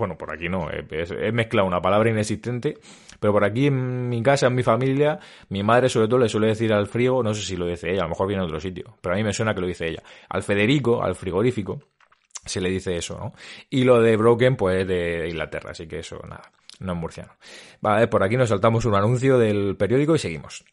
Bueno, 0.00 0.16
por 0.16 0.32
aquí 0.32 0.48
no, 0.48 0.66
he 0.70 1.30
mezclado 1.30 1.68
una 1.68 1.82
palabra 1.82 2.08
inexistente, 2.08 2.78
pero 3.20 3.34
por 3.34 3.44
aquí 3.44 3.66
en 3.66 4.08
mi 4.08 4.22
casa, 4.22 4.46
en 4.46 4.54
mi 4.54 4.62
familia, 4.62 5.20
mi 5.50 5.62
madre 5.62 5.90
sobre 5.90 6.08
todo 6.08 6.20
le 6.20 6.30
suele 6.30 6.46
decir 6.46 6.72
al 6.72 6.86
frío, 6.86 7.22
no 7.22 7.34
sé 7.34 7.42
si 7.42 7.54
lo 7.54 7.66
dice 7.66 7.90
ella, 7.90 8.00
a 8.00 8.04
lo 8.04 8.08
mejor 8.08 8.26
viene 8.26 8.40
de 8.40 8.46
otro 8.46 8.60
sitio, 8.60 8.96
pero 9.02 9.14
a 9.14 9.18
mí 9.18 9.22
me 9.22 9.34
suena 9.34 9.54
que 9.54 9.60
lo 9.60 9.66
dice 9.66 9.88
ella. 9.88 10.02
Al 10.30 10.42
Federico, 10.42 11.02
al 11.02 11.14
frigorífico, 11.14 11.80
se 12.46 12.62
le 12.62 12.70
dice 12.70 12.96
eso, 12.96 13.18
¿no? 13.18 13.34
Y 13.68 13.84
lo 13.84 14.00
de 14.00 14.16
broken, 14.16 14.56
pues 14.56 14.88
de 14.88 15.28
Inglaterra, 15.28 15.72
así 15.72 15.86
que 15.86 15.98
eso, 15.98 16.18
nada, 16.26 16.50
no 16.78 16.92
es 16.92 16.98
murciano. 16.98 17.32
Vale, 17.82 18.08
por 18.08 18.22
aquí 18.22 18.38
nos 18.38 18.48
saltamos 18.48 18.86
un 18.86 18.94
anuncio 18.94 19.38
del 19.38 19.76
periódico 19.76 20.14
y 20.14 20.18
seguimos. 20.18 20.64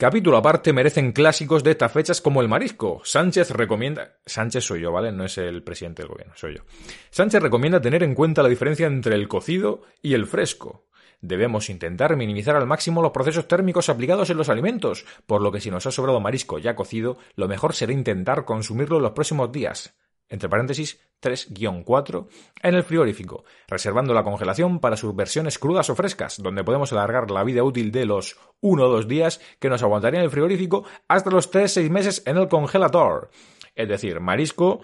Capítulo 0.00 0.36
aparte 0.36 0.72
merecen 0.72 1.10
clásicos 1.10 1.64
de 1.64 1.72
estas 1.72 1.90
fechas 1.90 2.20
como 2.20 2.40
el 2.40 2.46
marisco. 2.46 3.00
Sánchez 3.02 3.50
recomienda. 3.50 4.20
Sánchez 4.24 4.62
soy 4.62 4.82
yo, 4.82 4.92
¿vale? 4.92 5.10
No 5.10 5.24
es 5.24 5.38
el 5.38 5.64
presidente 5.64 6.02
del 6.02 6.10
gobierno, 6.12 6.34
soy 6.36 6.54
yo. 6.54 6.62
Sánchez 7.10 7.42
recomienda 7.42 7.80
tener 7.80 8.04
en 8.04 8.14
cuenta 8.14 8.44
la 8.44 8.48
diferencia 8.48 8.86
entre 8.86 9.16
el 9.16 9.26
cocido 9.26 9.82
y 10.00 10.14
el 10.14 10.26
fresco. 10.26 10.86
Debemos 11.20 11.68
intentar 11.68 12.14
minimizar 12.14 12.54
al 12.54 12.68
máximo 12.68 13.02
los 13.02 13.10
procesos 13.10 13.48
térmicos 13.48 13.88
aplicados 13.88 14.30
en 14.30 14.36
los 14.36 14.48
alimentos, 14.48 15.04
por 15.26 15.42
lo 15.42 15.50
que 15.50 15.60
si 15.60 15.68
nos 15.68 15.84
ha 15.84 15.90
sobrado 15.90 16.20
marisco 16.20 16.60
ya 16.60 16.76
cocido, 16.76 17.18
lo 17.34 17.48
mejor 17.48 17.74
será 17.74 17.92
intentar 17.92 18.44
consumirlo 18.44 18.98
en 18.98 19.02
los 19.02 19.12
próximos 19.12 19.50
días 19.50 19.96
entre 20.28 20.48
paréntesis 20.48 21.00
3-4, 21.22 22.28
en 22.62 22.74
el 22.74 22.82
frigorífico, 22.84 23.44
reservando 23.66 24.14
la 24.14 24.22
congelación 24.22 24.78
para 24.78 24.96
sus 24.96 25.14
versiones 25.16 25.58
crudas 25.58 25.90
o 25.90 25.94
frescas, 25.94 26.40
donde 26.42 26.64
podemos 26.64 26.92
alargar 26.92 27.30
la 27.30 27.44
vida 27.44 27.62
útil 27.62 27.90
de 27.90 28.06
los 28.06 28.38
1 28.60 28.84
o 28.84 28.88
2 28.88 29.08
días 29.08 29.40
que 29.58 29.68
nos 29.68 29.82
aguantaría 29.82 30.20
en 30.20 30.24
el 30.24 30.30
frigorífico 30.30 30.84
hasta 31.08 31.30
los 31.30 31.52
3-6 31.52 31.90
meses 31.90 32.22
en 32.26 32.36
el 32.36 32.48
congelador. 32.48 33.30
Es 33.74 33.88
decir, 33.88 34.20
marisco 34.20 34.80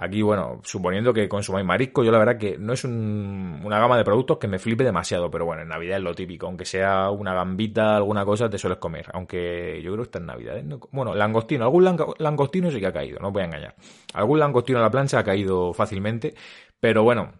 Aquí, 0.00 0.22
bueno, 0.22 0.60
suponiendo 0.62 1.12
que 1.12 1.28
consumáis 1.28 1.66
marisco, 1.66 2.04
yo 2.04 2.12
la 2.12 2.20
verdad 2.20 2.38
que 2.38 2.56
no 2.56 2.72
es 2.72 2.84
una 2.84 3.80
gama 3.80 3.98
de 3.98 4.04
productos 4.04 4.38
que 4.38 4.46
me 4.46 4.60
flipe 4.60 4.84
demasiado, 4.84 5.28
pero 5.28 5.44
bueno, 5.44 5.62
en 5.62 5.68
Navidad 5.68 5.96
es 5.96 6.04
lo 6.04 6.14
típico, 6.14 6.46
aunque 6.46 6.64
sea 6.64 7.10
una 7.10 7.34
gambita, 7.34 7.96
alguna 7.96 8.24
cosa, 8.24 8.48
te 8.48 8.58
sueles 8.58 8.78
comer, 8.78 9.06
aunque 9.12 9.80
yo 9.82 9.90
creo 9.90 10.04
que 10.04 10.08
está 10.08 10.20
en 10.20 10.26
Navidad. 10.26 10.62
Bueno, 10.92 11.16
langostino, 11.16 11.64
algún 11.64 11.84
langostino 12.18 12.70
sí 12.70 12.78
que 12.78 12.86
ha 12.86 12.92
caído, 12.92 13.18
no 13.18 13.28
os 13.28 13.32
voy 13.32 13.42
a 13.42 13.46
engañar. 13.46 13.74
Algún 14.14 14.38
langostino 14.38 14.78
a 14.78 14.82
la 14.82 14.90
plancha 14.90 15.18
ha 15.18 15.24
caído 15.24 15.72
fácilmente, 15.72 16.32
pero 16.78 17.02
bueno, 17.02 17.32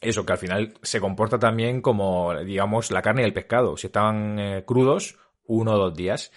eso 0.00 0.24
que 0.24 0.32
al 0.32 0.38
final 0.38 0.72
se 0.80 1.02
comporta 1.02 1.38
también 1.38 1.82
como, 1.82 2.34
digamos, 2.44 2.90
la 2.90 3.02
carne 3.02 3.20
y 3.20 3.26
el 3.26 3.34
pescado. 3.34 3.76
Si 3.76 3.88
estaban 3.88 4.38
eh, 4.38 4.64
crudos, 4.64 5.18
uno 5.44 5.74
o 5.74 5.78
dos 5.78 5.94
días. 5.94 6.32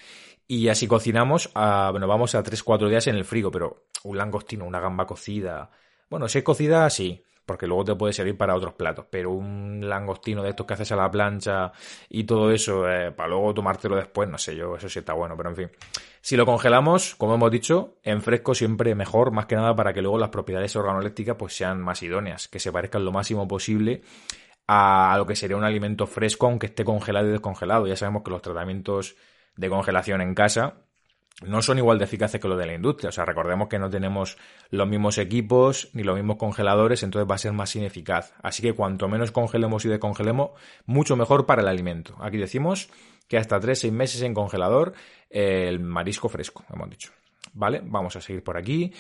Y 0.48 0.68
así 0.68 0.88
cocinamos, 0.88 1.50
a, 1.56 1.90
bueno, 1.92 2.08
vamos 2.08 2.36
a 2.36 2.44
3-4 2.44 2.90
días 2.90 3.08
en 3.08 3.16
el 3.16 3.26
frigo, 3.26 3.50
pero 3.50 3.86
un 4.04 4.18
langostino, 4.18 4.66
una 4.66 4.80
gamba 4.80 5.06
cocida. 5.06 5.70
Bueno, 6.10 6.28
si 6.28 6.40
es 6.40 6.44
cocida, 6.44 6.90
sí, 6.90 7.24
porque 7.46 7.68
luego 7.68 7.86
te 7.86 7.96
puede 7.96 8.14
servir 8.14 8.38
para 8.38 8.56
otros 8.56 8.74
platos, 8.74 9.06
pero 9.10 9.32
un 9.32 9.82
langostino 9.88 10.44
de 10.44 10.52
estos 10.52 10.66
que 10.66 10.74
haces 10.74 10.92
a 10.92 10.96
la 10.96 11.10
plancha 11.10 11.72
y 12.10 12.24
todo 12.24 12.52
eso, 12.52 12.90
eh, 12.90 13.12
para 13.12 13.30
luego 13.30 13.54
tomártelo 13.54 13.96
después, 13.96 14.30
no 14.30 14.38
sé 14.38 14.56
yo, 14.56 14.76
eso 14.76 14.90
sí 14.90 15.00
está 15.00 15.14
bueno, 15.14 15.36
pero 15.36 15.50
en 15.50 15.56
fin. 15.56 15.72
Si 16.22 16.38
lo 16.38 16.46
congelamos, 16.46 17.16
como 17.16 17.36
hemos 17.36 17.52
dicho, 17.52 17.98
en 18.04 18.22
fresco 18.22 18.56
siempre 18.56 18.96
mejor, 18.96 19.32
más 19.32 19.46
que 19.46 19.56
nada 19.56 19.76
para 19.76 19.94
que 19.94 20.02
luego 20.02 20.18
las 20.18 20.30
propiedades 20.30 20.76
organolépticas 20.76 21.36
pues 21.36 21.56
sean 21.56 21.82
más 21.82 22.02
idóneas, 22.02 22.48
que 22.48 22.60
se 22.60 22.72
parezcan 22.72 23.04
lo 23.04 23.12
máximo 23.12 23.48
posible 23.48 24.02
a 24.68 25.16
lo 25.18 25.26
que 25.26 25.36
sería 25.36 25.58
un 25.58 25.66
alimento 25.66 26.08
fresco, 26.08 26.48
aunque 26.48 26.68
esté 26.68 26.86
congelado 26.86 27.28
y 27.28 27.32
descongelado. 27.32 27.88
Ya 27.88 27.98
sabemos 27.98 28.24
que 28.24 28.32
los 28.32 28.42
tratamientos 28.42 29.18
de 29.56 29.70
congelación 29.70 30.22
en 30.22 30.34
casa 30.34 30.76
no 31.42 31.62
son 31.62 31.78
igual 31.78 31.98
de 31.98 32.06
eficaces 32.06 32.40
que 32.40 32.48
los 32.48 32.58
de 32.58 32.66
la 32.66 32.74
industria. 32.74 33.10
O 33.10 33.12
sea, 33.12 33.26
recordemos 33.26 33.68
que 33.68 33.80
no 33.80 33.90
tenemos 33.90 34.38
los 34.70 34.88
mismos 34.88 35.18
equipos 35.18 35.90
ni 35.94 36.04
los 36.04 36.16
mismos 36.16 36.38
congeladores, 36.38 37.04
entonces 37.04 37.30
va 37.30 37.36
a 37.36 37.40
ser 37.40 37.54
más 37.54 37.76
ineficaz. 37.76 38.34
Así 38.42 38.62
que 38.62 38.74
cuanto 38.74 39.08
menos 39.08 39.32
congelemos 39.32 39.84
y 39.86 39.90
descongelemos, 39.90 40.52
mucho 40.86 41.16
mejor 41.16 41.46
para 41.46 41.62
el 41.62 41.68
alimento. 41.68 42.16
Aquí 42.22 42.38
decimos 42.38 42.90
que 43.28 43.38
hasta 43.38 43.60
3-6 43.60 43.92
meses 43.92 44.22
en 44.22 44.34
congelador 44.34 44.94
el 45.30 45.80
marisco 45.80 46.30
fresco, 46.30 46.64
hemos 46.74 46.90
dicho. 46.90 47.12
¿Vale? 47.54 47.82
Vamos 47.84 48.16
a 48.16 48.22
seguir 48.22 48.44
por 48.44 48.58
aquí. 48.58 48.94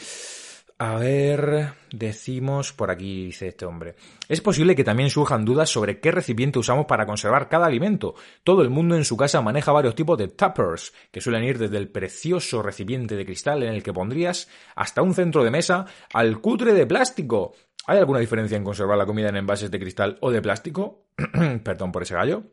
A 0.80 0.96
ver, 0.98 1.74
decimos 1.92 2.74
por 2.74 2.89
aquí, 2.89 3.25
dice 3.25 3.50
este 3.50 3.65
hombre. 3.65 3.96
Es 4.27 4.42
posible 4.42 4.75
que 4.75 4.84
también 4.84 5.10
surjan 5.10 5.46
dudas 5.46 5.70
sobre 5.70 6.00
qué 6.00 6.12
recipiente 6.12 6.60
usamos 6.60 6.88
para 6.88 7.06
conservar 7.06 7.48
cada 7.48 7.68
alimento. 7.68 8.15
Todo 8.44 8.63
el 8.63 8.70
mundo 8.70 8.96
en 8.96 9.06
su 9.06 9.15
casa 9.15 9.42
maneja 9.42 9.72
varios 9.72 9.96
tipos 9.96 10.18
de 10.18 10.30
tuppers, 10.30 10.94
que 11.12 11.22
suelen 11.22 11.44
ir 11.44 11.60
desde 11.60 11.77
el 11.77 11.89
precioso 11.89 12.62
recipiente 12.63 13.15
de 13.15 13.25
cristal 13.25 13.63
en 13.63 13.74
el 13.74 13.84
que 13.84 13.94
pondrías 13.94 14.50
hasta 14.75 15.03
un 15.03 15.13
centro 15.13 15.44
de 15.44 15.51
mesa 15.51 15.86
al 16.12 16.42
cutre 16.42 16.74
de 16.74 16.88
plástico. 16.88 17.53
¿Hay 17.86 18.00
alguna 18.00 18.20
diferencia 18.20 18.58
en 18.58 18.63
conservar 18.63 18.98
la 18.98 19.06
comida 19.06 19.30
en 19.30 19.38
envases 19.38 19.70
de 19.70 19.80
cristal 19.80 20.18
o 20.22 20.32
de 20.32 20.42
plástico? 20.42 21.06
Perdón 21.63 21.92
por 21.92 22.03
ese 22.03 22.15
gallo. 22.15 22.44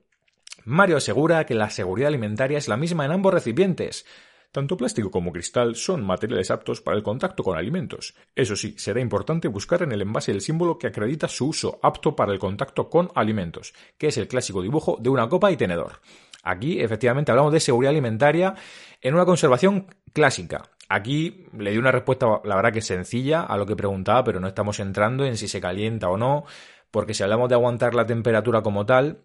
Mario 0.64 0.98
asegura 0.98 1.46
que 1.46 1.54
la 1.54 1.70
seguridad 1.70 2.08
alimentaria 2.08 2.58
es 2.58 2.68
la 2.68 2.76
misma 2.76 3.06
en 3.06 3.12
ambos 3.12 3.32
recipientes. 3.32 4.04
Tanto 4.52 4.76
plástico 4.76 5.12
como 5.12 5.30
cristal 5.30 5.76
son 5.76 6.04
materiales 6.04 6.50
aptos 6.50 6.80
para 6.80 6.96
el 6.96 7.04
contacto 7.04 7.44
con 7.44 7.56
alimentos. 7.56 8.14
Eso 8.34 8.56
sí, 8.56 8.74
será 8.76 9.00
importante 9.00 9.46
buscar 9.46 9.82
en 9.82 9.92
el 9.92 10.02
envase 10.02 10.32
el 10.32 10.40
símbolo 10.40 10.76
que 10.76 10.88
acredita 10.88 11.28
su 11.28 11.48
uso 11.48 11.78
apto 11.82 12.16
para 12.16 12.32
el 12.32 12.40
contacto 12.40 12.90
con 12.90 13.10
alimentos, 13.14 13.72
que 13.96 14.08
es 14.08 14.18
el 14.18 14.26
clásico 14.26 14.60
dibujo 14.60 14.98
de 15.00 15.08
una 15.08 15.28
copa 15.28 15.52
y 15.52 15.56
tenedor. 15.56 16.00
Aquí, 16.42 16.80
efectivamente, 16.80 17.30
hablamos 17.30 17.52
de 17.52 17.60
seguridad 17.60 17.90
alimentaria 17.90 18.54
en 19.00 19.14
una 19.14 19.24
conservación 19.24 19.86
clásica. 20.12 20.68
Aquí 20.88 21.46
le 21.56 21.70
di 21.70 21.78
una 21.78 21.92
respuesta, 21.92 22.40
la 22.42 22.56
verdad 22.56 22.72
que 22.72 22.80
sencilla 22.80 23.42
a 23.42 23.56
lo 23.56 23.66
que 23.66 23.76
preguntaba, 23.76 24.24
pero 24.24 24.40
no 24.40 24.48
estamos 24.48 24.80
entrando 24.80 25.24
en 25.24 25.36
si 25.36 25.46
se 25.46 25.60
calienta 25.60 26.08
o 26.08 26.16
no, 26.16 26.44
porque 26.90 27.14
si 27.14 27.22
hablamos 27.22 27.48
de 27.48 27.54
aguantar 27.54 27.94
la 27.94 28.04
temperatura 28.04 28.62
como 28.62 28.84
tal, 28.84 29.20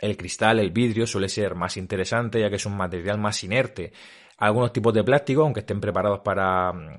el 0.00 0.16
cristal, 0.16 0.60
el 0.60 0.70
vidrio 0.70 1.06
suele 1.06 1.28
ser 1.28 1.54
más 1.54 1.76
interesante 1.76 2.40
ya 2.40 2.48
que 2.48 2.56
es 2.56 2.64
un 2.64 2.76
material 2.76 3.18
más 3.18 3.42
inerte 3.44 3.92
algunos 4.38 4.72
tipos 4.72 4.92
de 4.92 5.04
plástico, 5.04 5.42
aunque 5.42 5.60
estén 5.60 5.80
preparados 5.80 6.20
para 6.20 6.72
mm, 6.72 6.98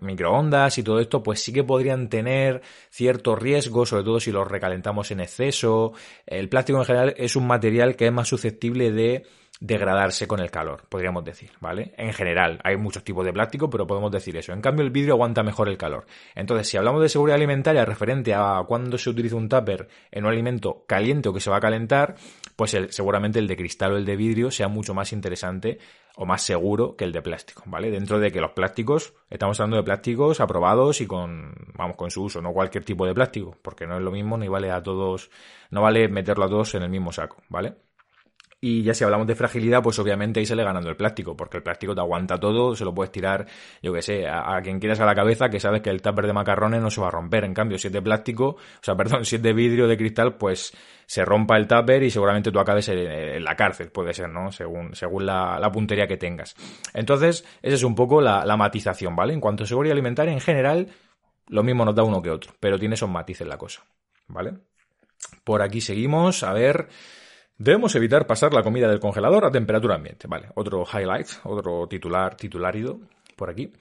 microondas 0.00 0.78
y 0.78 0.82
todo 0.82 1.00
esto, 1.00 1.22
pues 1.22 1.40
sí 1.40 1.52
que 1.52 1.64
podrían 1.64 2.08
tener 2.08 2.62
cierto 2.90 3.36
riesgo, 3.36 3.84
sobre 3.84 4.04
todo 4.04 4.20
si 4.20 4.32
los 4.32 4.48
recalentamos 4.48 5.10
en 5.10 5.20
exceso. 5.20 5.92
El 6.26 6.48
plástico 6.48 6.78
en 6.78 6.84
general 6.84 7.14
es 7.16 7.36
un 7.36 7.46
material 7.46 7.96
que 7.96 8.06
es 8.06 8.12
más 8.12 8.28
susceptible 8.28 8.90
de 8.92 9.24
degradarse 9.60 10.28
con 10.28 10.38
el 10.38 10.50
calor, 10.50 10.82
podríamos 10.88 11.24
decir, 11.24 11.50
¿vale? 11.60 11.92
En 11.96 12.12
general, 12.12 12.60
hay 12.62 12.76
muchos 12.76 13.02
tipos 13.02 13.24
de 13.24 13.32
plástico, 13.32 13.68
pero 13.68 13.86
podemos 13.86 14.12
decir 14.12 14.36
eso. 14.36 14.52
En 14.52 14.60
cambio, 14.60 14.84
el 14.84 14.90
vidrio 14.90 15.14
aguanta 15.14 15.42
mejor 15.42 15.68
el 15.68 15.76
calor. 15.76 16.06
Entonces, 16.36 16.68
si 16.68 16.76
hablamos 16.76 17.02
de 17.02 17.08
seguridad 17.08 17.36
alimentaria 17.36 17.84
referente 17.84 18.34
a 18.34 18.62
cuándo 18.68 18.96
se 18.98 19.10
utiliza 19.10 19.34
un 19.34 19.48
tupper 19.48 19.88
en 20.12 20.24
un 20.24 20.30
alimento 20.30 20.84
caliente 20.86 21.28
o 21.28 21.32
que 21.32 21.40
se 21.40 21.50
va 21.50 21.56
a 21.56 21.60
calentar, 21.60 22.14
pues 22.54 22.76
seguramente 22.90 23.40
el 23.40 23.48
de 23.48 23.56
cristal 23.56 23.94
o 23.94 23.96
el 23.96 24.04
de 24.04 24.16
vidrio 24.16 24.50
sea 24.52 24.68
mucho 24.68 24.94
más 24.94 25.12
interesante 25.12 25.78
o 26.20 26.26
más 26.26 26.42
seguro 26.42 26.96
que 26.96 27.04
el 27.04 27.12
de 27.12 27.22
plástico, 27.22 27.62
¿vale? 27.66 27.92
Dentro 27.92 28.18
de 28.18 28.32
que 28.32 28.40
los 28.40 28.50
plásticos, 28.50 29.14
estamos 29.30 29.60
hablando 29.60 29.76
de 29.76 29.84
plásticos 29.84 30.40
aprobados 30.40 31.00
y 31.00 31.06
con, 31.06 31.54
vamos, 31.74 31.94
con 31.94 32.10
su 32.10 32.24
uso, 32.24 32.42
no 32.42 32.52
cualquier 32.52 32.84
tipo 32.84 33.06
de 33.06 33.14
plástico, 33.14 33.56
porque 33.62 33.86
no 33.86 33.96
es 33.96 34.02
lo 34.02 34.10
mismo 34.10 34.36
ni 34.36 34.48
vale 34.48 34.72
a 34.72 34.82
todos, 34.82 35.30
no 35.70 35.80
vale 35.80 36.08
meterlo 36.08 36.44
a 36.44 36.48
todos 36.48 36.74
en 36.74 36.82
el 36.82 36.90
mismo 36.90 37.12
saco, 37.12 37.36
¿vale? 37.48 37.76
Y 38.60 38.82
ya 38.82 38.92
si 38.92 39.04
hablamos 39.04 39.28
de 39.28 39.36
fragilidad, 39.36 39.82
pues 39.82 39.98
obviamente 40.00 40.40
ahí 40.40 40.46
sale 40.46 40.64
ganando 40.64 40.90
el 40.90 40.96
plástico, 40.96 41.36
porque 41.36 41.58
el 41.58 41.62
plástico 41.62 41.94
te 41.94 42.00
aguanta 42.00 42.38
todo, 42.38 42.74
se 42.74 42.84
lo 42.84 42.92
puedes 42.92 43.12
tirar, 43.12 43.46
yo 43.80 43.92
que 43.92 44.02
sé, 44.02 44.26
a, 44.26 44.60
quien 44.62 44.80
quieras 44.80 44.98
a 44.98 45.06
la 45.06 45.14
cabeza, 45.14 45.48
que 45.48 45.60
sabes 45.60 45.80
que 45.80 45.90
el 45.90 46.02
tupper 46.02 46.26
de 46.26 46.32
macarrones 46.32 46.82
no 46.82 46.90
se 46.90 47.00
va 47.00 47.06
a 47.06 47.10
romper. 47.12 47.44
En 47.44 47.54
cambio, 47.54 47.78
si 47.78 47.86
es 47.86 47.92
de 47.92 48.02
plástico, 48.02 48.48
o 48.48 48.82
sea, 48.82 48.96
perdón, 48.96 49.24
si 49.24 49.36
es 49.36 49.42
de 49.42 49.52
vidrio 49.52 49.86
de 49.86 49.96
cristal, 49.96 50.36
pues 50.36 50.72
se 51.06 51.24
rompa 51.24 51.56
el 51.56 51.68
tupper 51.68 52.02
y 52.02 52.10
seguramente 52.10 52.50
tú 52.50 52.58
acabes 52.58 52.88
en, 52.88 53.44
la 53.44 53.54
cárcel, 53.54 53.90
puede 53.90 54.12
ser, 54.12 54.28
¿no? 54.28 54.50
Según, 54.50 54.94
según 54.94 55.24
la, 55.24 55.70
puntería 55.72 56.08
que 56.08 56.16
tengas. 56.16 56.56
Entonces, 56.92 57.44
esa 57.62 57.74
es 57.76 57.82
un 57.84 57.94
poco 57.94 58.20
la, 58.20 58.44
la 58.44 58.56
matización, 58.56 59.14
¿vale? 59.14 59.34
En 59.34 59.40
cuanto 59.40 59.62
a 59.62 59.66
seguridad 59.66 59.92
alimentaria, 59.92 60.32
en 60.32 60.40
general, 60.40 60.88
lo 61.46 61.62
mismo 61.62 61.84
nos 61.84 61.94
da 61.94 62.02
uno 62.02 62.20
que 62.20 62.30
otro, 62.30 62.52
pero 62.58 62.78
tiene 62.78 62.94
esos 62.94 63.08
matices 63.08 63.46
la 63.46 63.56
cosa, 63.56 63.82
¿vale? 64.26 64.54
Por 65.44 65.62
aquí 65.62 65.80
seguimos, 65.80 66.42
a 66.42 66.52
ver. 66.52 66.88
Debemos 67.60 67.92
evitar 67.96 68.28
pasar 68.28 68.54
la 68.54 68.62
comida 68.62 68.88
del 68.88 69.00
congelador 69.00 69.44
a 69.44 69.50
temperatura 69.50 69.96
ambiente. 69.96 70.28
Vale, 70.28 70.48
otro 70.54 70.84
highlight, 70.86 71.26
otro 71.42 71.88
titular, 71.88 72.36
titularido 72.36 73.00
por 73.34 73.50
aquí. 73.50 73.72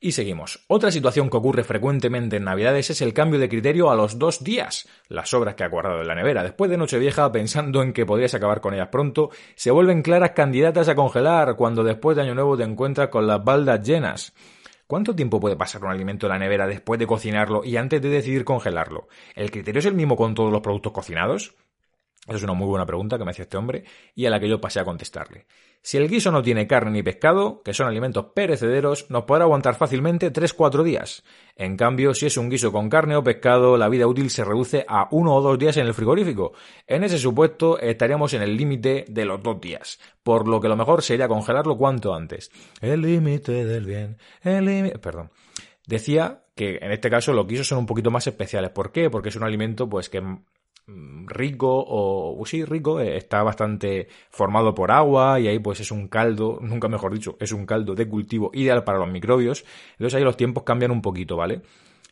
Y 0.00 0.12
seguimos. 0.12 0.64
Otra 0.66 0.90
situación 0.90 1.28
que 1.28 1.36
ocurre 1.36 1.62
frecuentemente 1.62 2.36
en 2.36 2.44
Navidades 2.44 2.88
es 2.88 3.02
el 3.02 3.12
cambio 3.12 3.38
de 3.38 3.50
criterio 3.50 3.90
a 3.90 3.96
los 3.96 4.18
dos 4.18 4.42
días. 4.42 4.88
Las 5.08 5.28
sobras 5.28 5.56
que 5.56 5.64
ha 5.64 5.68
guardado 5.68 6.00
en 6.00 6.08
la 6.08 6.14
nevera, 6.14 6.42
después 6.42 6.70
de 6.70 6.78
Nochevieja, 6.78 7.30
pensando 7.30 7.82
en 7.82 7.92
que 7.92 8.06
podrías 8.06 8.32
acabar 8.32 8.62
con 8.62 8.72
ellas 8.72 8.88
pronto, 8.88 9.28
se 9.56 9.72
vuelven 9.72 10.00
claras 10.00 10.30
candidatas 10.30 10.88
a 10.88 10.94
congelar 10.94 11.54
cuando 11.56 11.84
después 11.84 12.16
de 12.16 12.22
Año 12.22 12.34
Nuevo 12.34 12.56
te 12.56 12.62
encuentras 12.62 13.08
con 13.08 13.26
las 13.26 13.44
baldas 13.44 13.86
llenas. 13.86 14.32
¿Cuánto 14.86 15.14
tiempo 15.14 15.38
puede 15.38 15.56
pasar 15.56 15.84
un 15.84 15.90
alimento 15.90 16.24
en 16.24 16.32
la 16.32 16.38
nevera 16.38 16.66
después 16.66 16.98
de 16.98 17.06
cocinarlo 17.06 17.62
y 17.62 17.76
antes 17.76 18.00
de 18.00 18.08
decidir 18.08 18.46
congelarlo? 18.46 19.08
¿El 19.34 19.50
criterio 19.50 19.80
es 19.80 19.86
el 19.86 19.94
mismo 19.94 20.16
con 20.16 20.34
todos 20.34 20.50
los 20.50 20.62
productos 20.62 20.92
cocinados? 20.92 21.54
Esa 22.28 22.36
es 22.36 22.42
una 22.42 22.52
muy 22.52 22.66
buena 22.66 22.84
pregunta 22.84 23.16
que 23.16 23.24
me 23.24 23.30
hacía 23.30 23.44
este 23.44 23.56
hombre 23.56 23.84
y 24.14 24.26
a 24.26 24.30
la 24.30 24.38
que 24.38 24.48
yo 24.48 24.60
pasé 24.60 24.80
a 24.80 24.84
contestarle. 24.84 25.46
Si 25.80 25.96
el 25.96 26.08
guiso 26.08 26.30
no 26.30 26.42
tiene 26.42 26.66
carne 26.66 26.90
ni 26.90 27.02
pescado, 27.02 27.62
que 27.62 27.72
son 27.72 27.86
alimentos 27.86 28.26
perecederos, 28.34 29.10
nos 29.10 29.24
podrá 29.24 29.44
aguantar 29.44 29.76
fácilmente 29.76 30.30
3-4 30.30 30.82
días. 30.82 31.24
En 31.56 31.78
cambio, 31.78 32.12
si 32.12 32.26
es 32.26 32.36
un 32.36 32.50
guiso 32.50 32.70
con 32.70 32.90
carne 32.90 33.16
o 33.16 33.24
pescado, 33.24 33.78
la 33.78 33.88
vida 33.88 34.06
útil 34.06 34.28
se 34.28 34.44
reduce 34.44 34.84
a 34.86 35.08
uno 35.10 35.36
o 35.36 35.40
dos 35.40 35.58
días 35.58 35.78
en 35.78 35.86
el 35.86 35.94
frigorífico. 35.94 36.52
En 36.86 37.02
ese 37.02 37.16
supuesto, 37.16 37.78
estaríamos 37.78 38.34
en 38.34 38.42
el 38.42 38.58
límite 38.58 39.06
de 39.08 39.24
los 39.24 39.42
dos 39.42 39.58
días, 39.58 39.98
por 40.22 40.46
lo 40.46 40.60
que 40.60 40.68
lo 40.68 40.76
mejor 40.76 41.02
sería 41.02 41.28
congelarlo 41.28 41.78
cuanto 41.78 42.14
antes. 42.14 42.50
El 42.82 43.00
límite 43.00 43.64
del 43.64 43.86
bien, 43.86 44.18
el 44.42 44.66
límite... 44.66 44.98
Perdón. 44.98 45.30
Decía 45.86 46.42
que 46.54 46.78
en 46.82 46.92
este 46.92 47.08
caso 47.08 47.32
los 47.32 47.46
guisos 47.46 47.66
son 47.66 47.78
un 47.78 47.86
poquito 47.86 48.10
más 48.10 48.26
especiales. 48.26 48.70
¿Por 48.72 48.92
qué? 48.92 49.08
Porque 49.08 49.30
es 49.30 49.36
un 49.36 49.44
alimento 49.44 49.88
pues 49.88 50.10
que 50.10 50.22
rico 51.26 51.84
o 51.86 52.42
sí 52.46 52.64
rico 52.64 53.00
eh, 53.00 53.16
está 53.16 53.42
bastante 53.42 54.08
formado 54.30 54.74
por 54.74 54.90
agua 54.90 55.38
y 55.38 55.48
ahí 55.48 55.58
pues 55.58 55.80
es 55.80 55.90
un 55.90 56.08
caldo 56.08 56.58
nunca 56.62 56.88
mejor 56.88 57.12
dicho 57.12 57.36
es 57.40 57.52
un 57.52 57.66
caldo 57.66 57.94
de 57.94 58.08
cultivo 58.08 58.50
ideal 58.54 58.84
para 58.84 58.98
los 58.98 59.08
microbios. 59.08 59.64
Entonces 59.92 60.14
ahí 60.14 60.24
los 60.24 60.36
tiempos 60.36 60.64
cambian 60.64 60.90
un 60.90 61.02
poquito 61.02 61.36
vale 61.36 61.62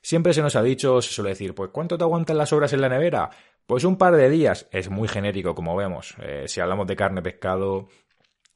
siempre 0.02 0.32
se 0.32 0.42
nos 0.42 0.54
ha 0.54 0.62
dicho 0.62 1.02
se 1.02 1.10
suele 1.12 1.30
decir 1.30 1.54
pues 1.54 1.70
cuánto 1.72 1.98
te 1.98 2.04
aguantan 2.04 2.38
las 2.38 2.52
obras 2.52 2.72
en 2.72 2.80
la 2.80 2.88
nevera 2.88 3.30
pues 3.66 3.84
un 3.84 3.96
par 3.96 4.14
de 4.14 4.30
días. 4.30 4.68
Es 4.70 4.90
muy 4.90 5.08
genérico 5.08 5.54
como 5.54 5.74
vemos. 5.74 6.14
Eh, 6.22 6.44
si 6.46 6.60
hablamos 6.60 6.86
de 6.86 6.96
carne 6.96 7.22
pescado 7.22 7.88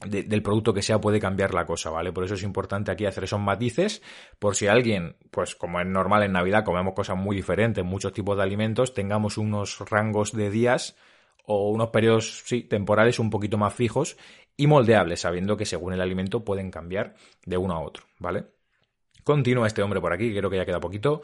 del 0.07 0.43
producto 0.43 0.73
que 0.73 0.83
sea 0.83 1.01
puede 1.01 1.21
cambiar 1.21 1.53
la 1.53 1.67
cosa, 1.67 1.91
¿vale? 1.91 2.13
Por 2.13 2.25
eso 2.25 2.35
es 2.35 2.43
importante 2.43 2.91
aquí 2.91 3.05
hacer 3.05 3.25
esos 3.25 3.41
matices, 3.41 4.03
por 4.39 4.57
si 4.57 4.67
alguien, 4.67 5.17
pues 5.31 5.55
como 5.55 5.81
es 5.81 5.87
normal 5.87 6.23
en 6.23 6.33
Navidad, 6.33 6.65
comemos 6.65 6.95
cosas 6.95 7.17
muy 7.17 7.37
diferentes, 7.37 7.85
muchos 7.85 8.13
tipos 8.13 8.37
de 8.37 8.43
alimentos, 8.43 8.95
tengamos 8.95 9.37
unos 9.37 9.79
rangos 9.91 10.33
de 10.33 10.51
días 10.51 10.97
o 11.45 11.71
unos 11.71 11.91
periodos, 11.91 12.43
sí, 12.47 12.63
temporales 12.63 13.19
un 13.19 13.29
poquito 13.29 13.59
más 13.59 13.75
fijos 13.75 14.17
y 14.57 14.67
moldeables, 14.67 15.21
sabiendo 15.21 15.57
que 15.57 15.67
según 15.67 15.93
el 15.93 16.01
alimento 16.01 16.45
pueden 16.45 16.71
cambiar 16.71 17.15
de 17.45 17.57
uno 17.57 17.75
a 17.75 17.81
otro, 17.81 18.05
¿vale? 18.19 18.47
Continúa 19.25 19.67
este 19.67 19.83
hombre 19.83 20.01
por 20.01 20.13
aquí, 20.13 20.35
creo 20.35 20.49
que 20.49 20.57
ya 20.57 20.67
queda 20.67 20.81
poquito. 20.81 21.23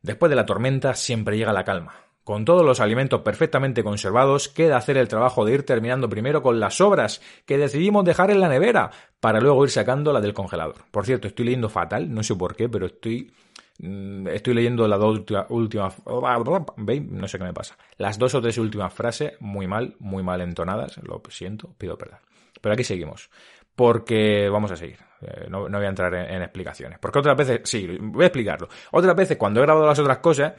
Después 0.00 0.30
de 0.30 0.36
la 0.36 0.46
tormenta 0.46 0.94
siempre 0.94 1.36
llega 1.36 1.52
la 1.52 1.64
calma. 1.64 2.03
Con 2.24 2.46
todos 2.46 2.64
los 2.64 2.80
alimentos 2.80 3.20
perfectamente 3.20 3.84
conservados, 3.84 4.48
queda 4.48 4.78
hacer 4.78 4.96
el 4.96 5.08
trabajo 5.08 5.44
de 5.44 5.52
ir 5.52 5.66
terminando 5.66 6.08
primero 6.08 6.42
con 6.42 6.58
las 6.58 6.78
sobras 6.78 7.20
que 7.44 7.58
decidimos 7.58 8.02
dejar 8.06 8.30
en 8.30 8.40
la 8.40 8.48
nevera 8.48 8.90
para 9.20 9.40
luego 9.40 9.62
ir 9.64 9.70
sacando 9.70 10.10
la 10.10 10.22
del 10.22 10.32
congelador. 10.32 10.76
Por 10.90 11.04
cierto, 11.04 11.28
estoy 11.28 11.44
leyendo 11.44 11.68
fatal, 11.68 12.12
no 12.12 12.22
sé 12.22 12.34
por 12.34 12.56
qué, 12.56 12.70
pero 12.70 12.86
estoy 12.86 13.30
mm, 13.78 14.28
estoy 14.28 14.54
leyendo 14.54 14.88
las 14.88 14.98
dos 14.98 15.20
últimas 15.50 15.96
no 16.06 17.28
sé 17.28 17.38
qué 17.38 17.44
me 17.44 17.52
pasa. 17.52 17.76
Las 17.98 18.18
dos 18.18 18.34
o 18.34 18.40
tres 18.40 18.56
últimas 18.56 18.94
frases 18.94 19.34
muy 19.40 19.66
mal, 19.66 19.94
muy 19.98 20.22
mal 20.22 20.40
entonadas, 20.40 20.96
lo 21.02 21.20
siento, 21.28 21.74
pido 21.76 21.98
perdón. 21.98 22.20
Pero 22.62 22.72
aquí 22.72 22.84
seguimos. 22.84 23.28
Porque 23.76 24.48
vamos 24.48 24.70
a 24.70 24.76
seguir. 24.76 24.98
Eh, 25.20 25.46
no, 25.50 25.68
voy 25.68 25.84
a 25.84 25.88
entrar 25.88 26.14
en, 26.14 26.36
en, 26.36 26.42
explicaciones. 26.42 26.98
Porque 27.00 27.18
otras 27.18 27.36
veces, 27.36 27.60
sí, 27.64 27.98
voy 28.00 28.22
a 28.22 28.28
explicarlo. 28.28 28.68
Otras 28.92 29.16
veces, 29.16 29.36
cuando 29.36 29.60
he 29.60 29.64
grabado 29.64 29.86
las 29.86 29.98
otras 29.98 30.18
cosas, 30.18 30.52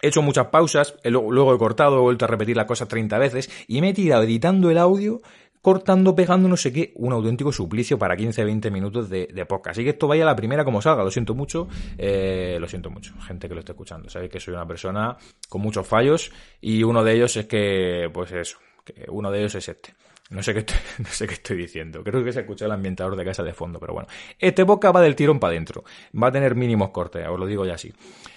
He 0.00 0.08
hecho 0.08 0.22
muchas 0.22 0.46
pausas, 0.46 0.94
luego 1.04 1.54
he 1.54 1.58
cortado, 1.58 1.98
he 1.98 2.00
vuelto 2.00 2.24
a 2.24 2.28
repetir 2.28 2.56
la 2.56 2.66
cosa 2.66 2.86
30 2.86 3.18
veces 3.18 3.50
y 3.66 3.80
me 3.80 3.90
he 3.90 3.94
tirado 3.94 4.22
editando 4.22 4.70
el 4.70 4.78
audio, 4.78 5.20
cortando, 5.60 6.14
pegando, 6.14 6.48
no 6.48 6.56
sé 6.56 6.72
qué, 6.72 6.92
un 6.96 7.12
auténtico 7.12 7.52
suplicio 7.52 7.98
para 7.98 8.16
15-20 8.16 8.70
minutos 8.70 9.10
de, 9.10 9.26
de, 9.26 9.46
podcast. 9.46 9.76
Así 9.76 9.84
que 9.84 9.90
esto 9.90 10.06
vaya 10.06 10.22
a 10.22 10.26
la 10.26 10.36
primera 10.36 10.64
como 10.64 10.80
salga, 10.80 11.02
lo 11.02 11.10
siento 11.10 11.34
mucho, 11.34 11.68
eh, 11.96 12.58
lo 12.60 12.68
siento 12.68 12.90
mucho, 12.90 13.12
gente 13.20 13.48
que 13.48 13.54
lo 13.54 13.60
esté 13.60 13.72
escuchando. 13.72 14.08
Sabéis 14.08 14.30
que 14.30 14.40
soy 14.40 14.54
una 14.54 14.66
persona 14.66 15.16
con 15.48 15.60
muchos 15.60 15.86
fallos 15.86 16.30
y 16.60 16.82
uno 16.82 17.02
de 17.02 17.14
ellos 17.14 17.36
es 17.36 17.46
que, 17.46 18.08
pues 18.12 18.32
eso, 18.32 18.58
que 18.84 19.06
uno 19.08 19.30
de 19.30 19.40
ellos 19.40 19.54
es 19.56 19.68
este. 19.68 19.94
No 20.30 20.42
sé, 20.42 20.52
qué 20.52 20.60
estoy, 20.60 20.76
no 20.98 21.08
sé 21.08 21.26
qué 21.26 21.34
estoy 21.34 21.56
diciendo. 21.56 22.02
Creo 22.04 22.22
que 22.22 22.32
se 22.32 22.40
escucha 22.40 22.66
el 22.66 22.72
ambientador 22.72 23.16
de 23.16 23.24
casa 23.24 23.42
de 23.42 23.54
fondo, 23.54 23.80
pero 23.80 23.94
bueno. 23.94 24.08
Este 24.38 24.64
podcast 24.66 24.94
va 24.96 25.00
del 25.00 25.16
tirón 25.16 25.40
para 25.40 25.52
adentro. 25.52 25.84
Va 26.20 26.28
a 26.28 26.32
tener 26.32 26.54
mínimos 26.54 26.90
cortes, 26.90 27.26
os 27.26 27.38
lo 27.38 27.46
digo 27.46 27.64
ya 27.64 27.74
así. 27.74 27.92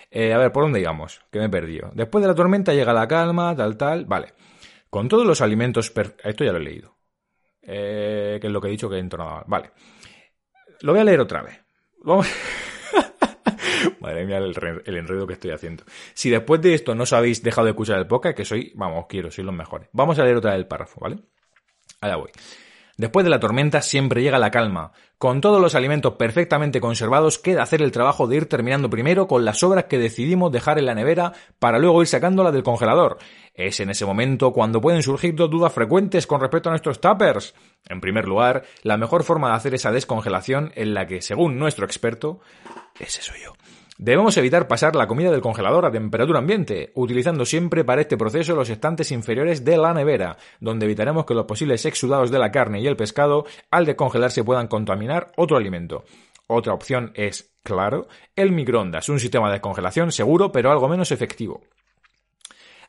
Eh, 0.10 0.34
a 0.34 0.38
ver, 0.38 0.51
¿por 0.51 0.63
dónde 0.63 0.80
íbamos? 0.80 1.21
Que 1.32 1.39
me 1.39 1.45
he 1.45 1.49
perdido. 1.49 1.91
Después 1.93 2.21
de 2.21 2.27
la 2.27 2.36
tormenta 2.36 2.73
llega 2.73 2.93
la 2.93 3.08
calma, 3.08 3.56
tal, 3.56 3.77
tal. 3.77 4.06
Vale. 4.06 4.34
Con 4.89 5.08
todos 5.08 5.25
los 5.25 5.41
alimentos... 5.41 5.93
Esto 6.23 6.43
ya 6.43 6.51
lo 6.51 6.58
he 6.58 6.63
leído. 6.63 6.97
Eh, 7.62 8.38
que 8.41 8.47
es 8.47 8.54
lo 8.54 8.60
que 8.60 8.67
he 8.67 8.71
dicho 8.71 8.89
que 8.89 8.97
he 8.97 8.99
entonado. 8.99 9.43
Vale. 9.47 9.71
Lo 10.82 10.93
voy 10.93 11.01
a 11.01 11.06
leer 11.06 11.19
otra 11.19 11.41
vez. 11.41 11.62
Vamos... 12.04 12.27
Madre 13.99 14.25
mía, 14.25 14.38
el, 14.38 14.54
el, 14.86 14.97
enredo 14.97 15.25
que 15.25 15.34
estoy 15.34 15.51
haciendo. 15.51 15.84
Si 16.13 16.30
después 16.30 16.62
de 16.62 16.73
esto 16.73 16.93
no 16.93 17.04
os 17.04 17.13
habéis 17.13 17.41
dejado 17.41 17.65
de 17.65 17.71
escuchar 17.71 17.99
el 17.99 18.08
podcast, 18.08 18.36
que 18.36 18.45
soy, 18.45 18.73
vamos, 18.75 19.06
quiero, 19.08 19.32
soy 19.32 19.43
los 19.43 19.54
mejores. 19.54 19.89
Vamos 19.93 20.19
a 20.19 20.23
leer 20.23 20.38
otra 20.38 20.51
vez 20.51 20.60
el 20.60 20.67
párrafo, 20.67 20.99
¿vale? 20.99 21.19
Allá 22.02 22.16
voy. 22.18 22.32
Después 22.98 23.24
de 23.24 23.30
la 23.30 23.40
tormenta 23.40 23.82
siempre 23.82 24.22
llega 24.22 24.38
la 24.38 24.52
calma. 24.52 24.92
Con 25.18 25.42
todos 25.42 25.62
los 25.62 25.76
alimentos 25.76 26.16
perfectamente 26.16 26.82
conservados 26.82 27.40
queda 27.40 27.64
hacer 27.64 27.82
el 27.82 27.92
trabajo 27.92 28.28
de 28.28 28.38
ir 28.38 28.50
terminando 28.50 28.90
primero 28.90 29.28
con 29.28 29.46
las 29.46 29.60
sobras 29.60 29.86
que 29.86 29.98
decidimos 29.98 30.52
dejar 30.52 30.78
en 30.78 30.86
la 30.86 30.96
nevera 30.96 31.34
para 31.58 31.80
luego 31.80 32.02
ir 32.02 32.08
sacándolas 32.08 32.54
del 32.54 32.64
congelador. 32.64 33.18
Es 33.54 33.80
en 33.80 33.90
ese 33.90 34.06
momento 34.06 34.52
cuando 34.52 34.82
pueden 34.82 35.04
surgir 35.04 35.36
dos 35.36 35.50
dudas 35.50 35.74
frecuentes 35.74 36.28
con 36.28 36.42
respecto 36.42 36.70
a 36.70 36.74
nuestros 36.74 37.02
tuppers. 37.02 37.56
En 37.88 38.02
primer 38.02 38.28
lugar, 38.28 38.64
la 38.84 38.98
mejor 38.98 39.24
forma 39.24 39.50
de 39.50 39.56
hacer 39.56 39.74
esa 39.74 39.92
descongelación 39.92 40.72
en 40.76 40.94
la 40.94 41.08
que, 41.08 41.22
según 41.22 41.58
nuestro 41.58 41.86
experto, 41.86 42.40
ese 43.00 43.22
soy 43.22 43.42
yo, 43.44 43.54
Debemos 44.02 44.36
evitar 44.38 44.68
pasar 44.68 44.96
la 44.96 45.06
comida 45.06 45.30
del 45.30 45.42
congelador 45.42 45.86
a 45.86 45.92
temperatura 45.92 46.40
ambiente, 46.40 46.92
utilizando 46.96 47.46
siempre 47.46 47.84
para 47.84 48.02
este 48.02 48.18
proceso 48.18 48.56
los 48.56 48.68
estantes 48.68 49.12
inferiores 49.12 49.64
de 49.64 49.78
la 49.78 49.94
nevera, 49.94 50.38
donde 50.60 50.88
evitaremos 50.88 51.24
que 51.24 51.36
los 51.36 51.46
posibles 51.46 51.86
exudados 51.86 52.32
de 52.32 52.40
la 52.40 52.52
carne 52.52 52.82
y 52.82 52.88
el 52.88 52.96
pescado 52.96 53.46
al 53.70 53.86
descongelarse 53.86 54.44
puedan 54.44 54.68
contaminar 54.68 55.32
otro 55.38 55.56
alimento. 55.56 56.04
Otra 56.48 56.74
opción 56.74 57.12
es, 57.14 57.54
claro, 57.62 58.08
el 58.36 58.52
microondas, 58.52 59.08
un 59.08 59.20
sistema 59.20 59.50
de 59.50 59.54
descongelación 59.54 60.12
seguro 60.12 60.52
pero 60.52 60.72
algo 60.72 60.90
menos 60.90 61.12
efectivo. 61.12 61.62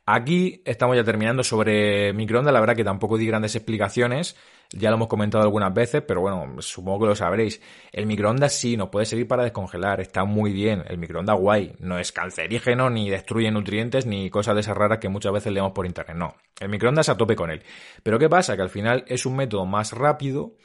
Aquí 0.05 0.63
estamos 0.65 0.97
ya 0.97 1.05
terminando 1.05 1.45
sobre 1.45 2.13
microondas, 2.13 2.53
la 2.53 2.59
verdad 2.59 2.75
que 2.75 2.83
tampoco 2.83 3.17
di 3.17 3.25
grandes 3.25 3.55
explicaciones, 3.55 4.37
ya 4.73 4.91
lo 4.91 4.97
hemos 4.97 5.07
comentado 5.07 5.45
algunas 5.45 5.73
veces, 5.73 6.03
pero 6.03 6.21
bueno, 6.21 6.61
supongo 6.61 7.01
que 7.01 7.07
lo 7.07 7.15
sabréis. 7.15 7.63
El 7.93 8.07
microondas 8.07 8.53
sí, 8.53 8.77
nos 8.77 8.89
puede 8.89 9.07
servir 9.07 9.29
para 9.29 9.45
descongelar, 9.45 10.01
está 10.01 10.25
muy 10.25 10.53
bien, 10.53 10.83
el 10.89 10.99
microondas 10.99 11.39
guay, 11.39 11.77
no 11.79 12.01
es 12.01 12.11
cancerígeno, 12.11 12.91
ni 12.91 13.11
destruye 13.11 13.53
nutrientes, 13.53 14.05
ni 14.05 14.29
cosas 14.29 14.57
de 14.57 14.63
esas 14.63 14.77
raras 14.77 14.99
que 14.99 15.09
muchas 15.09 15.33
veces 15.33 15.53
leemos 15.53 15.71
por 15.71 15.87
internet, 15.87 16.17
no. 16.17 16.35
El 16.59 16.69
microondas 16.69 17.09
a 17.09 17.17
tope 17.17 17.37
con 17.37 17.53
él. 17.53 17.63
Pero 18.03 18.19
¿qué 18.19 18.29
pasa? 18.29 18.57
Que 18.57 18.63
al 18.63 18.71
final 18.71 19.05
es 19.07 19.25
un 19.25 19.37
método 19.37 19.67
más 19.67 19.93
rápido, 19.93 20.57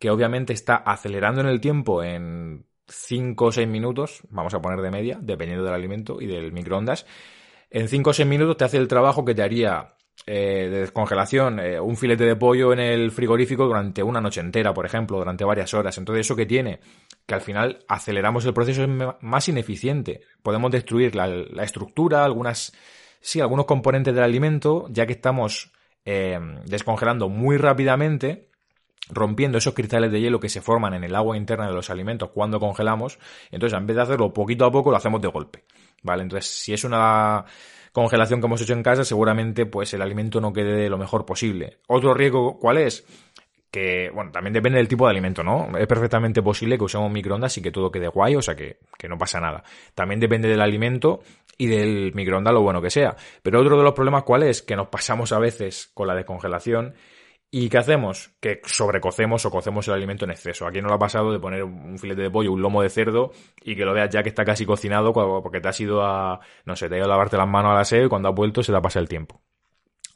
que 0.00 0.10
obviamente 0.10 0.52
está 0.54 0.74
acelerando 0.74 1.40
en 1.40 1.46
el 1.46 1.60
tiempo 1.60 2.02
en 2.02 2.66
5 2.88 3.44
o 3.44 3.52
6 3.52 3.68
minutos, 3.68 4.22
vamos 4.28 4.54
a 4.54 4.60
poner 4.60 4.80
de 4.80 4.90
media, 4.90 5.18
dependiendo 5.22 5.64
del 5.64 5.74
alimento 5.74 6.20
y 6.20 6.26
del 6.26 6.50
microondas, 6.50 7.06
en 7.72 7.88
5 7.88 8.10
o 8.10 8.12
6 8.12 8.28
minutos 8.28 8.56
te 8.56 8.64
hace 8.64 8.76
el 8.76 8.86
trabajo 8.86 9.24
que 9.24 9.34
te 9.34 9.42
haría 9.42 9.94
eh, 10.26 10.68
de 10.70 10.80
descongelación 10.80 11.58
eh, 11.58 11.80
un 11.80 11.96
filete 11.96 12.24
de 12.24 12.36
pollo 12.36 12.72
en 12.72 12.78
el 12.78 13.10
frigorífico 13.10 13.66
durante 13.66 14.02
una 14.02 14.20
noche 14.20 14.40
entera, 14.40 14.74
por 14.74 14.86
ejemplo, 14.86 15.18
durante 15.18 15.44
varias 15.44 15.72
horas. 15.74 15.96
Entonces, 15.98 16.26
¿eso 16.26 16.36
que 16.36 16.46
tiene? 16.46 16.80
Que 17.26 17.34
al 17.34 17.40
final 17.40 17.84
aceleramos 17.88 18.44
el 18.44 18.52
proceso, 18.52 18.84
es 18.84 18.90
más 19.20 19.48
ineficiente. 19.48 20.20
Podemos 20.42 20.70
destruir 20.70 21.16
la, 21.16 21.64
estructura, 21.64 22.24
algunas, 22.24 22.72
sí, 23.20 23.40
algunos 23.40 23.64
componentes 23.64 24.14
del 24.14 24.22
alimento, 24.22 24.86
ya 24.90 25.06
que 25.06 25.14
estamos 25.14 25.72
eh, 26.04 26.38
descongelando 26.66 27.28
muy 27.28 27.56
rápidamente 27.56 28.51
rompiendo 29.12 29.58
esos 29.58 29.74
cristales 29.74 30.10
de 30.10 30.20
hielo 30.20 30.40
que 30.40 30.48
se 30.48 30.60
forman 30.60 30.94
en 30.94 31.04
el 31.04 31.14
agua 31.14 31.36
interna 31.36 31.66
de 31.66 31.74
los 31.74 31.90
alimentos 31.90 32.30
cuando 32.30 32.58
congelamos. 32.58 33.18
Entonces, 33.50 33.78
en 33.78 33.86
vez 33.86 33.96
de 33.96 34.02
hacerlo 34.02 34.32
poquito 34.32 34.64
a 34.64 34.72
poco, 34.72 34.90
lo 34.90 34.96
hacemos 34.96 35.20
de 35.20 35.28
golpe. 35.28 35.64
¿Vale? 36.02 36.22
Entonces, 36.22 36.50
si 36.50 36.72
es 36.72 36.82
una 36.84 37.44
congelación 37.92 38.40
que 38.40 38.46
hemos 38.46 38.60
hecho 38.60 38.72
en 38.72 38.82
casa, 38.82 39.04
seguramente 39.04 39.66
pues 39.66 39.92
el 39.94 40.02
alimento 40.02 40.40
no 40.40 40.52
quede 40.52 40.74
de 40.74 40.88
lo 40.88 40.98
mejor 40.98 41.24
posible. 41.24 41.78
Otro 41.86 42.14
riesgo, 42.14 42.58
¿cuál 42.58 42.78
es? 42.78 43.04
Que, 43.70 44.10
bueno, 44.10 44.30
también 44.32 44.52
depende 44.52 44.78
del 44.78 44.88
tipo 44.88 45.06
de 45.06 45.12
alimento, 45.12 45.42
¿no? 45.42 45.76
Es 45.78 45.86
perfectamente 45.86 46.42
posible 46.42 46.76
que 46.76 46.84
usemos 46.84 47.10
microondas 47.10 47.56
y 47.56 47.62
que 47.62 47.70
todo 47.70 47.90
quede 47.90 48.08
guay, 48.08 48.36
o 48.36 48.42
sea 48.42 48.54
que, 48.54 48.80
que 48.98 49.08
no 49.08 49.16
pasa 49.16 49.40
nada. 49.40 49.62
También 49.94 50.20
depende 50.20 50.48
del 50.48 50.60
alimento 50.60 51.20
y 51.56 51.66
del 51.68 52.12
microondas 52.14 52.52
lo 52.52 52.62
bueno 52.62 52.82
que 52.82 52.90
sea. 52.90 53.16
Pero 53.42 53.60
otro 53.60 53.78
de 53.78 53.84
los 53.84 53.94
problemas, 53.94 54.24
¿cuál 54.24 54.42
es? 54.42 54.62
Que 54.62 54.76
nos 54.76 54.88
pasamos 54.88 55.32
a 55.32 55.38
veces 55.38 55.90
con 55.94 56.06
la 56.06 56.14
descongelación 56.14 56.94
¿Y 57.54 57.68
qué 57.68 57.76
hacemos? 57.76 58.30
Que 58.40 58.62
sobrecocemos 58.64 59.44
o 59.44 59.50
cocemos 59.50 59.86
el 59.86 59.92
alimento 59.92 60.24
en 60.24 60.30
exceso. 60.30 60.66
Aquí 60.66 60.80
no 60.80 60.88
lo 60.88 60.94
ha 60.94 60.98
pasado 60.98 61.30
de 61.30 61.38
poner 61.38 61.62
un 61.62 61.98
filete 61.98 62.22
de 62.22 62.30
pollo, 62.30 62.50
un 62.50 62.62
lomo 62.62 62.80
de 62.80 62.88
cerdo 62.88 63.32
y 63.62 63.76
que 63.76 63.84
lo 63.84 63.92
veas 63.92 64.08
ya 64.08 64.22
que 64.22 64.30
está 64.30 64.42
casi 64.42 64.64
cocinado 64.64 65.12
porque 65.12 65.60
te 65.60 65.68
has 65.68 65.78
ido 65.78 66.02
a, 66.02 66.40
no 66.64 66.76
sé, 66.76 66.88
te 66.88 66.94
has 66.94 67.00
ido 67.00 67.04
a 67.04 67.08
lavarte 67.10 67.36
las 67.36 67.46
manos 67.46 67.72
a 67.72 67.74
la 67.74 67.84
sed 67.84 68.06
y 68.06 68.08
cuando 68.08 68.30
has 68.30 68.34
vuelto 68.34 68.62
se 68.62 68.72
te 68.72 68.78
ha 68.78 68.80
pasado 68.80 69.02
el 69.02 69.08
tiempo. 69.10 69.42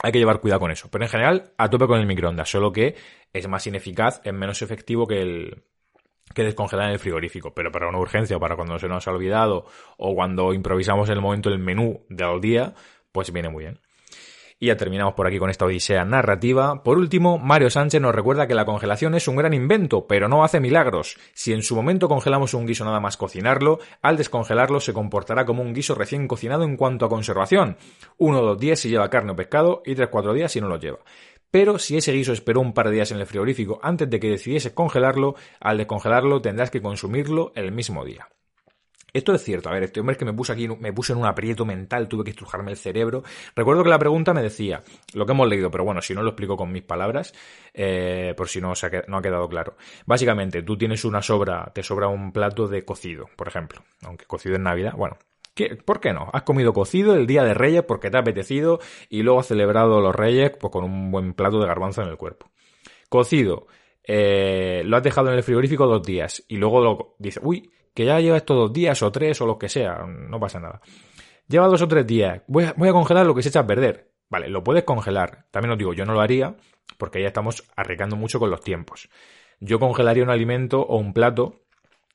Hay 0.02 0.12
que 0.12 0.18
llevar 0.18 0.40
cuidado 0.40 0.60
con 0.60 0.70
eso. 0.70 0.88
Pero 0.90 1.04
en 1.04 1.10
general, 1.10 1.52
a 1.58 1.68
tope 1.68 1.86
con 1.86 2.00
el 2.00 2.06
microondas, 2.06 2.48
solo 2.48 2.72
que 2.72 2.96
es 3.34 3.46
más 3.48 3.66
ineficaz, 3.66 4.22
es 4.24 4.32
menos 4.32 4.62
efectivo 4.62 5.06
que 5.06 5.20
el, 5.20 5.62
que 6.34 6.42
descongelar 6.42 6.86
en 6.86 6.92
el 6.94 6.98
frigorífico, 6.98 7.52
pero 7.52 7.70
para 7.70 7.86
una 7.86 7.98
urgencia 7.98 8.38
o 8.38 8.40
para 8.40 8.56
cuando 8.56 8.78
se 8.78 8.88
nos 8.88 9.06
ha 9.06 9.10
olvidado 9.10 9.66
o 9.98 10.14
cuando 10.14 10.54
improvisamos 10.54 11.10
en 11.10 11.16
el 11.16 11.20
momento 11.20 11.50
el 11.50 11.58
menú 11.58 12.06
del 12.08 12.40
día, 12.40 12.72
pues 13.12 13.30
viene 13.30 13.50
muy 13.50 13.64
bien. 13.64 13.80
Y 14.58 14.68
ya 14.68 14.76
terminamos 14.78 15.12
por 15.12 15.26
aquí 15.26 15.38
con 15.38 15.50
esta 15.50 15.66
odisea 15.66 16.06
narrativa. 16.06 16.82
Por 16.82 16.96
último, 16.96 17.38
Mario 17.38 17.68
Sánchez 17.68 18.00
nos 18.00 18.14
recuerda 18.14 18.46
que 18.46 18.54
la 18.54 18.64
congelación 18.64 19.14
es 19.14 19.28
un 19.28 19.36
gran 19.36 19.52
invento, 19.52 20.06
pero 20.06 20.28
no 20.28 20.44
hace 20.44 20.60
milagros. 20.60 21.18
Si 21.34 21.52
en 21.52 21.62
su 21.62 21.76
momento 21.76 22.08
congelamos 22.08 22.54
un 22.54 22.64
guiso 22.64 22.86
nada 22.86 22.98
más 22.98 23.18
cocinarlo, 23.18 23.80
al 24.00 24.16
descongelarlo 24.16 24.80
se 24.80 24.94
comportará 24.94 25.44
como 25.44 25.62
un 25.62 25.74
guiso 25.74 25.94
recién 25.94 26.26
cocinado 26.26 26.64
en 26.64 26.78
cuanto 26.78 27.04
a 27.04 27.10
conservación. 27.10 27.76
Uno 28.16 28.40
o 28.40 28.46
dos 28.46 28.58
días 28.58 28.80
si 28.80 28.88
lleva 28.88 29.10
carne 29.10 29.32
o 29.32 29.36
pescado 29.36 29.82
y 29.84 29.94
tres 29.94 30.08
cuatro 30.08 30.32
días 30.32 30.52
si 30.52 30.62
no 30.62 30.68
lo 30.68 30.78
lleva. 30.78 31.00
Pero 31.50 31.78
si 31.78 31.98
ese 31.98 32.12
guiso 32.12 32.32
esperó 32.32 32.62
un 32.62 32.72
par 32.72 32.88
de 32.88 32.94
días 32.94 33.12
en 33.12 33.18
el 33.18 33.26
frigorífico 33.26 33.78
antes 33.82 34.08
de 34.08 34.18
que 34.18 34.30
decidiese 34.30 34.72
congelarlo, 34.72 35.34
al 35.60 35.76
descongelarlo 35.76 36.40
tendrás 36.40 36.70
que 36.70 36.80
consumirlo 36.80 37.52
el 37.54 37.72
mismo 37.72 38.06
día. 38.06 38.26
Esto 39.16 39.32
es 39.32 39.42
cierto. 39.42 39.70
A 39.70 39.72
ver, 39.72 39.84
este 39.84 40.00
hombre 40.00 40.12
es 40.12 40.18
que 40.18 40.26
me 40.26 40.34
puse 40.34 40.52
aquí, 40.52 40.68
me 40.68 40.92
puse 40.92 41.14
en 41.14 41.18
un 41.18 41.24
aprieto 41.24 41.64
mental, 41.64 42.06
tuve 42.06 42.22
que 42.22 42.32
estrujarme 42.32 42.70
el 42.70 42.76
cerebro. 42.76 43.22
Recuerdo 43.54 43.82
que 43.82 43.88
la 43.88 43.98
pregunta 43.98 44.34
me 44.34 44.42
decía, 44.42 44.82
lo 45.14 45.24
que 45.24 45.32
hemos 45.32 45.48
leído, 45.48 45.70
pero 45.70 45.84
bueno, 45.84 46.02
si 46.02 46.14
no 46.14 46.22
lo 46.22 46.28
explico 46.28 46.54
con 46.58 46.70
mis 46.70 46.82
palabras, 46.82 47.32
eh, 47.72 48.34
por 48.36 48.46
si 48.48 48.60
no, 48.60 48.74
no 49.08 49.16
ha 49.16 49.22
quedado 49.22 49.48
claro. 49.48 49.78
Básicamente, 50.04 50.62
tú 50.62 50.76
tienes 50.76 51.02
una 51.06 51.22
sobra, 51.22 51.72
te 51.74 51.82
sobra 51.82 52.08
un 52.08 52.30
plato 52.30 52.68
de 52.68 52.84
cocido, 52.84 53.30
por 53.36 53.48
ejemplo. 53.48 53.82
Aunque 54.02 54.26
cocido 54.26 54.56
en 54.56 54.64
Navidad, 54.64 54.92
bueno, 54.94 55.16
¿Por 55.86 56.00
qué 56.00 56.12
no? 56.12 56.28
Has 56.34 56.42
comido 56.42 56.74
cocido 56.74 57.14
el 57.14 57.26
día 57.26 57.42
de 57.42 57.54
Reyes 57.54 57.82
porque 57.84 58.10
te 58.10 58.18
ha 58.18 58.20
apetecido 58.20 58.80
y 59.08 59.22
luego 59.22 59.40
has 59.40 59.46
celebrado 59.46 60.02
los 60.02 60.14
Reyes 60.14 60.52
pues, 60.60 60.70
con 60.70 60.84
un 60.84 61.10
buen 61.10 61.32
plato 61.32 61.58
de 61.58 61.66
garbanzo 61.66 62.02
en 62.02 62.08
el 62.08 62.18
cuerpo. 62.18 62.50
Cocido, 63.08 63.66
eh, 64.04 64.82
lo 64.84 64.98
has 64.98 65.02
dejado 65.02 65.30
en 65.30 65.36
el 65.36 65.42
frigorífico 65.42 65.86
dos 65.86 66.02
días 66.02 66.44
y 66.46 66.58
luego 66.58 66.82
lo 66.82 67.14
dices, 67.18 67.42
uy, 67.42 67.70
que 67.96 68.04
ya 68.04 68.20
lleva 68.20 68.36
estos 68.36 68.56
dos 68.56 68.72
días 68.74 69.02
o 69.02 69.10
tres 69.10 69.40
o 69.40 69.46
lo 69.46 69.58
que 69.58 69.70
sea, 69.70 70.04
no 70.06 70.38
pasa 70.38 70.60
nada. 70.60 70.82
Lleva 71.48 71.66
dos 71.66 71.80
o 71.80 71.88
tres 71.88 72.06
días, 72.06 72.42
voy 72.46 72.64
a, 72.64 72.74
voy 72.76 72.90
a 72.90 72.92
congelar 72.92 73.24
lo 73.24 73.34
que 73.34 73.42
se 73.42 73.48
echa 73.48 73.60
a 73.60 73.66
perder. 73.66 74.12
Vale, 74.28 74.48
lo 74.48 74.62
puedes 74.62 74.84
congelar. 74.84 75.46
También 75.50 75.72
os 75.72 75.78
digo, 75.78 75.94
yo 75.94 76.04
no 76.04 76.12
lo 76.12 76.20
haría 76.20 76.56
porque 76.98 77.22
ya 77.22 77.28
estamos 77.28 77.64
arriesgando 77.74 78.14
mucho 78.14 78.38
con 78.38 78.50
los 78.50 78.60
tiempos. 78.60 79.08
Yo 79.60 79.80
congelaría 79.80 80.22
un 80.22 80.28
alimento 80.28 80.82
o 80.82 80.98
un 80.98 81.14
plato 81.14 81.65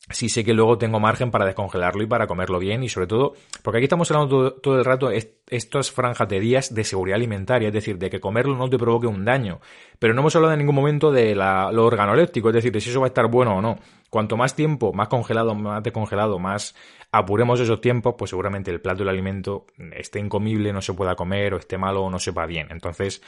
si 0.09 0.29
sé 0.29 0.43
que 0.43 0.53
luego 0.53 0.77
tengo 0.77 0.99
margen 0.99 1.31
para 1.31 1.45
descongelarlo 1.45 2.01
y 2.03 2.07
para 2.07 2.27
comerlo 2.27 2.59
bien 2.59 2.83
y 2.83 2.89
sobre 2.89 3.07
todo, 3.07 3.33
porque 3.61 3.77
aquí 3.77 3.85
estamos 3.85 4.09
hablando 4.11 4.53
todo, 4.53 4.79
el 4.79 4.83
rato 4.83 5.11
estas 5.11 5.91
franjaterías 5.91 6.73
de 6.73 6.83
seguridad 6.83 7.15
alimentaria, 7.15 7.67
es 7.67 7.73
decir, 7.73 7.97
de 7.97 8.09
que 8.09 8.19
comerlo 8.19 8.55
no 8.55 8.69
te 8.69 8.79
provoque 8.79 9.07
un 9.07 9.23
daño, 9.23 9.61
pero 9.99 10.13
no 10.13 10.21
hemos 10.21 10.35
hablado 10.35 10.53
en 10.53 10.59
ningún 10.59 10.75
momento 10.75 11.11
de 11.11 11.35
lo 11.35 11.85
organoléptico, 11.85 12.49
es 12.49 12.55
decir, 12.55 12.71
de 12.71 12.81
si 12.81 12.89
eso 12.89 12.99
va 12.99 13.05
a 13.05 13.09
estar 13.09 13.27
bueno 13.27 13.57
o 13.57 13.61
no. 13.61 13.77
Cuanto 14.09 14.35
más 14.35 14.55
tiempo, 14.55 14.91
más 14.91 15.07
congelado, 15.07 15.55
más 15.55 15.83
descongelado, 15.83 16.39
más 16.39 16.75
apuremos 17.11 17.59
esos 17.59 17.79
tiempos, 17.79 18.15
pues 18.17 18.29
seguramente 18.31 18.71
el 18.71 18.81
plato 18.81 18.99
del 18.99 19.09
alimento 19.09 19.67
esté 19.93 20.19
incomible, 20.19 20.73
no 20.73 20.81
se 20.81 20.93
pueda 20.93 21.15
comer 21.15 21.53
o 21.53 21.57
esté 21.57 21.77
malo 21.77 22.03
o 22.03 22.09
no 22.09 22.19
sepa 22.19 22.45
bien. 22.45 22.67
Entonces, 22.71 23.21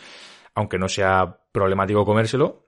aunque 0.55 0.77
no 0.77 0.89
sea 0.89 1.38
problemático 1.51 2.03
comérselo, 2.03 2.65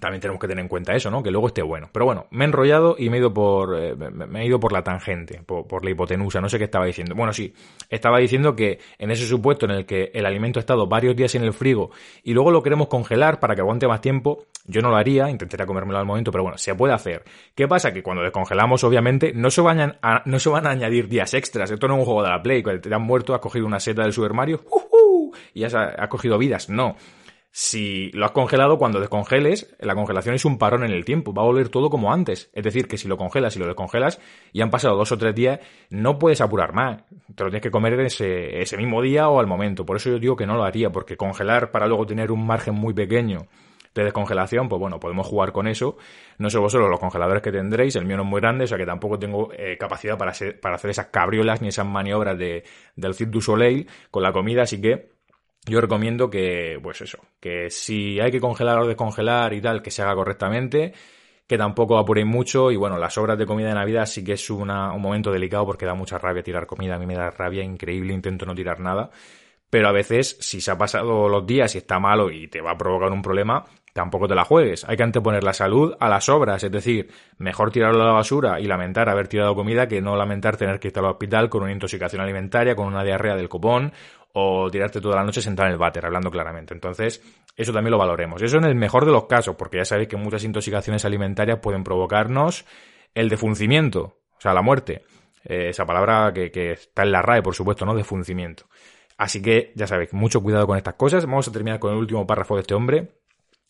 también 0.00 0.20
tenemos 0.20 0.40
que 0.40 0.48
tener 0.48 0.62
en 0.62 0.68
cuenta 0.68 0.94
eso, 0.94 1.10
¿no? 1.10 1.22
Que 1.22 1.30
luego 1.30 1.48
esté 1.48 1.62
bueno. 1.62 1.88
Pero 1.92 2.04
bueno, 2.04 2.26
me 2.30 2.44
he 2.44 2.48
enrollado 2.48 2.96
y 2.98 3.08
me 3.08 3.16
he 3.16 3.20
ido 3.20 3.32
por, 3.32 3.78
eh, 3.78 3.94
me 3.96 4.42
he 4.42 4.46
ido 4.46 4.58
por 4.58 4.72
la 4.72 4.82
tangente, 4.82 5.40
por, 5.44 5.84
la 5.84 5.90
hipotenusa, 5.90 6.40
no 6.40 6.48
sé 6.48 6.58
qué 6.58 6.64
estaba 6.64 6.86
diciendo. 6.86 7.14
Bueno, 7.14 7.32
sí, 7.32 7.54
estaba 7.88 8.18
diciendo 8.18 8.56
que 8.56 8.78
en 8.98 9.10
ese 9.10 9.26
supuesto 9.26 9.66
en 9.66 9.72
el 9.72 9.86
que 9.86 10.10
el 10.14 10.26
alimento 10.26 10.58
ha 10.58 10.62
estado 10.62 10.86
varios 10.86 11.16
días 11.16 11.34
en 11.34 11.44
el 11.44 11.52
frigo 11.52 11.90
y 12.22 12.32
luego 12.34 12.50
lo 12.50 12.62
queremos 12.62 12.88
congelar 12.88 13.40
para 13.40 13.54
que 13.54 13.60
aguante 13.60 13.86
más 13.86 14.00
tiempo, 14.00 14.46
yo 14.66 14.80
no 14.80 14.90
lo 14.90 14.96
haría, 14.96 15.30
intentaría 15.30 15.66
comérmelo 15.66 15.98
al 15.98 16.06
momento, 16.06 16.30
pero 16.30 16.42
bueno, 16.42 16.58
se 16.58 16.74
puede 16.74 16.92
hacer. 16.92 17.22
¿Qué 17.54 17.68
pasa? 17.68 17.92
Que 17.92 18.02
cuando 18.02 18.22
descongelamos, 18.22 18.82
obviamente, 18.84 19.32
no 19.34 19.50
se, 19.50 19.60
van 19.60 19.80
a, 19.80 20.22
no 20.24 20.38
se 20.38 20.48
van 20.48 20.66
a 20.66 20.70
añadir 20.70 21.08
días 21.08 21.34
extras. 21.34 21.70
Esto 21.70 21.88
no 21.88 21.94
es 21.94 22.00
un 22.00 22.04
juego 22.06 22.22
de 22.22 22.30
la 22.30 22.42
Play, 22.42 22.62
que 22.62 22.78
te 22.78 22.94
han 22.94 23.02
muerto, 23.02 23.34
has 23.34 23.40
cogido 23.40 23.66
una 23.66 23.80
seta 23.80 24.02
del 24.02 24.12
Super 24.12 24.32
Mario, 24.32 24.64
y 25.52 25.60
ya 25.60 25.66
has 25.66 26.08
cogido 26.08 26.38
vidas. 26.38 26.68
No 26.68 26.96
si 27.56 28.10
lo 28.10 28.24
has 28.24 28.32
congelado, 28.32 28.78
cuando 28.78 28.98
descongeles, 28.98 29.76
la 29.78 29.94
congelación 29.94 30.34
es 30.34 30.44
un 30.44 30.58
parón 30.58 30.82
en 30.82 30.90
el 30.90 31.04
tiempo, 31.04 31.32
va 31.32 31.42
a 31.42 31.44
volver 31.44 31.68
todo 31.68 31.88
como 31.88 32.12
antes. 32.12 32.50
Es 32.52 32.64
decir, 32.64 32.88
que 32.88 32.98
si 32.98 33.06
lo 33.06 33.16
congelas 33.16 33.54
y 33.54 33.60
lo 33.60 33.66
descongelas 33.66 34.20
y 34.52 34.60
han 34.60 34.72
pasado 34.72 34.96
dos 34.96 35.12
o 35.12 35.18
tres 35.18 35.36
días, 35.36 35.60
no 35.88 36.18
puedes 36.18 36.40
apurar 36.40 36.72
más. 36.72 37.04
Te 37.32 37.44
lo 37.44 37.50
tienes 37.50 37.62
que 37.62 37.70
comer 37.70 37.92
ese, 38.00 38.60
ese 38.60 38.76
mismo 38.76 39.00
día 39.00 39.28
o 39.28 39.38
al 39.38 39.46
momento. 39.46 39.86
Por 39.86 39.98
eso 39.98 40.10
yo 40.10 40.18
digo 40.18 40.34
que 40.34 40.46
no 40.46 40.56
lo 40.56 40.64
haría, 40.64 40.90
porque 40.90 41.16
congelar 41.16 41.70
para 41.70 41.86
luego 41.86 42.04
tener 42.06 42.32
un 42.32 42.44
margen 42.44 42.74
muy 42.74 42.92
pequeño 42.92 43.46
de 43.94 44.02
descongelación, 44.02 44.68
pues 44.68 44.80
bueno, 44.80 44.98
podemos 44.98 45.24
jugar 45.24 45.52
con 45.52 45.68
eso. 45.68 45.96
No 46.38 46.50
sé 46.50 46.58
vosotros 46.58 46.90
los 46.90 46.98
congeladores 46.98 47.40
que 47.40 47.52
tendréis, 47.52 47.94
el 47.94 48.04
mío 48.04 48.16
no 48.16 48.24
es 48.24 48.28
muy 48.28 48.40
grande, 48.40 48.64
o 48.64 48.66
sea 48.66 48.78
que 48.78 48.84
tampoco 48.84 49.16
tengo 49.20 49.52
eh, 49.56 49.76
capacidad 49.78 50.18
para, 50.18 50.32
para 50.60 50.74
hacer 50.74 50.90
esas 50.90 51.06
cabriolas 51.06 51.62
ni 51.62 51.68
esas 51.68 51.86
maniobras 51.86 52.36
de, 52.36 52.64
del 52.96 53.14
Cirque 53.14 53.30
du 53.30 53.40
Soleil 53.40 53.88
con 54.10 54.24
la 54.24 54.32
comida, 54.32 54.62
así 54.62 54.80
que 54.80 55.13
yo 55.66 55.80
recomiendo 55.80 56.28
que, 56.28 56.78
pues 56.82 57.00
eso, 57.00 57.18
que 57.40 57.70
si 57.70 58.20
hay 58.20 58.30
que 58.30 58.40
congelar 58.40 58.78
o 58.80 58.86
descongelar 58.86 59.52
y 59.54 59.60
tal, 59.60 59.82
que 59.82 59.90
se 59.90 60.02
haga 60.02 60.14
correctamente, 60.14 60.92
que 61.46 61.58
tampoco 61.58 61.98
apuréis 61.98 62.26
mucho 62.26 62.70
y 62.70 62.76
bueno, 62.76 62.98
las 62.98 63.16
obras 63.18 63.38
de 63.38 63.46
comida 63.46 63.68
de 63.68 63.74
Navidad 63.74 64.06
sí 64.06 64.24
que 64.24 64.32
es 64.32 64.50
un 64.50 64.68
momento 64.68 65.30
delicado 65.30 65.66
porque 65.66 65.86
da 65.86 65.94
mucha 65.94 66.18
rabia 66.18 66.42
tirar 66.42 66.66
comida, 66.66 66.96
a 66.96 66.98
mí 66.98 67.06
me 67.06 67.14
da 67.14 67.30
rabia 67.30 67.62
increíble, 67.62 68.14
intento 68.14 68.46
no 68.46 68.54
tirar 68.54 68.80
nada, 68.80 69.10
pero 69.70 69.88
a 69.88 69.92
veces 69.92 70.36
si 70.40 70.60
se 70.60 70.70
ha 70.70 70.78
pasado 70.78 71.28
los 71.28 71.46
días 71.46 71.74
y 71.74 71.78
está 71.78 71.98
malo 71.98 72.30
y 72.30 72.48
te 72.48 72.60
va 72.60 72.72
a 72.72 72.78
provocar 72.78 73.10
un 73.10 73.22
problema, 73.22 73.64
tampoco 73.92 74.28
te 74.28 74.34
la 74.34 74.44
juegues. 74.44 74.84
Hay 74.88 74.96
que 74.96 75.02
anteponer 75.02 75.44
la 75.44 75.52
salud 75.52 75.94
a 75.98 76.08
las 76.08 76.28
obras, 76.28 76.62
es 76.64 76.70
decir, 76.70 77.10
mejor 77.38 77.70
tirarlo 77.70 78.02
a 78.02 78.06
la 78.06 78.12
basura 78.12 78.60
y 78.60 78.66
lamentar 78.66 79.08
haber 79.08 79.28
tirado 79.28 79.54
comida 79.54 79.88
que 79.88 80.00
no 80.00 80.16
lamentar 80.16 80.56
tener 80.56 80.78
que 80.78 80.88
ir 80.88 80.98
al 80.98 81.06
hospital 81.06 81.48
con 81.48 81.62
una 81.62 81.72
intoxicación 81.72 82.22
alimentaria, 82.22 82.76
con 82.76 82.86
una 82.86 83.04
diarrea 83.04 83.36
del 83.36 83.48
copón 83.48 83.92
o 84.36 84.68
tirarte 84.68 85.00
toda 85.00 85.16
la 85.16 85.24
noche 85.24 85.40
sentado 85.40 85.68
en 85.68 85.74
el 85.74 85.78
váter, 85.78 86.04
hablando 86.04 86.30
claramente. 86.30 86.74
Entonces, 86.74 87.22
eso 87.56 87.72
también 87.72 87.92
lo 87.92 87.98
valoremos. 87.98 88.42
Eso 88.42 88.56
en 88.56 88.64
el 88.64 88.74
mejor 88.74 89.04
de 89.04 89.12
los 89.12 89.26
casos, 89.26 89.54
porque 89.56 89.76
ya 89.78 89.84
sabéis 89.84 90.08
que 90.08 90.16
muchas 90.16 90.42
intoxicaciones 90.42 91.04
alimentarias 91.04 91.60
pueden 91.60 91.84
provocarnos 91.84 92.64
el 93.14 93.28
defuncimiento, 93.28 94.18
o 94.36 94.40
sea, 94.40 94.52
la 94.52 94.60
muerte. 94.60 95.04
Eh, 95.44 95.68
esa 95.68 95.86
palabra 95.86 96.32
que, 96.32 96.50
que, 96.50 96.72
está 96.72 97.04
en 97.04 97.12
la 97.12 97.22
RAE, 97.22 97.42
por 97.42 97.54
supuesto, 97.54 97.86
¿no? 97.86 97.94
Defuncimiento. 97.94 98.64
Así 99.16 99.40
que, 99.40 99.72
ya 99.76 99.86
sabéis, 99.86 100.12
mucho 100.12 100.42
cuidado 100.42 100.66
con 100.66 100.76
estas 100.76 100.94
cosas. 100.94 101.26
Vamos 101.26 101.46
a 101.46 101.52
terminar 101.52 101.78
con 101.78 101.92
el 101.92 101.98
último 101.98 102.26
párrafo 102.26 102.56
de 102.56 102.62
este 102.62 102.74
hombre, 102.74 103.12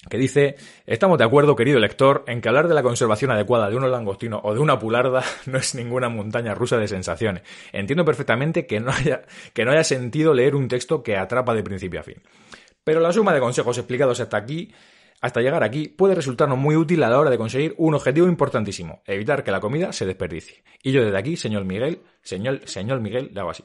que 0.08 0.18
dice, 0.18 0.56
estamos 0.86 1.18
de 1.18 1.24
acuerdo, 1.24 1.56
querido 1.56 1.78
lector, 1.78 2.24
en 2.26 2.40
que 2.40 2.48
hablar 2.48 2.68
de 2.68 2.74
la 2.74 2.82
conservación 2.82 3.30
adecuada 3.30 3.70
de 3.70 3.76
un 3.76 3.90
langostino 3.90 4.40
o 4.42 4.54
de 4.54 4.60
una 4.60 4.78
pularda 4.78 5.22
no 5.46 5.58
es 5.58 5.74
ninguna 5.74 6.08
montaña 6.08 6.54
rusa 6.54 6.76
de 6.76 6.88
sensaciones. 6.88 7.42
Entiendo 7.72 8.04
perfectamente 8.04 8.66
que 8.66 8.80
no 8.80 8.90
haya, 8.92 9.22
que 9.52 9.64
no 9.64 9.72
haya 9.72 9.84
sentido 9.84 10.34
leer 10.34 10.54
un 10.54 10.68
texto 10.68 11.02
que 11.02 11.16
atrapa 11.16 11.54
de 11.54 11.62
principio 11.62 12.00
a 12.00 12.02
fin. 12.02 12.22
Pero 12.82 13.00
la 13.00 13.12
suma 13.12 13.32
de 13.32 13.40
consejos 13.40 13.78
explicados 13.78 14.20
hasta 14.20 14.36
aquí, 14.36 14.72
hasta 15.20 15.40
llegar 15.40 15.64
aquí, 15.64 15.88
puede 15.88 16.14
resultarnos 16.14 16.58
muy 16.58 16.76
útil 16.76 17.02
a 17.02 17.08
la 17.08 17.18
hora 17.18 17.30
de 17.30 17.38
conseguir 17.38 17.74
un 17.78 17.94
objetivo 17.94 18.26
importantísimo, 18.26 19.02
evitar 19.06 19.42
que 19.42 19.50
la 19.50 19.60
comida 19.60 19.92
se 19.92 20.04
desperdicie. 20.04 20.62
Y 20.82 20.92
yo 20.92 21.02
desde 21.02 21.16
aquí, 21.16 21.36
señor 21.36 21.64
Miguel, 21.64 22.02
señor, 22.22 22.60
señor 22.68 23.00
Miguel, 23.00 23.30
le 23.32 23.40
hago 23.40 23.50
así 23.50 23.64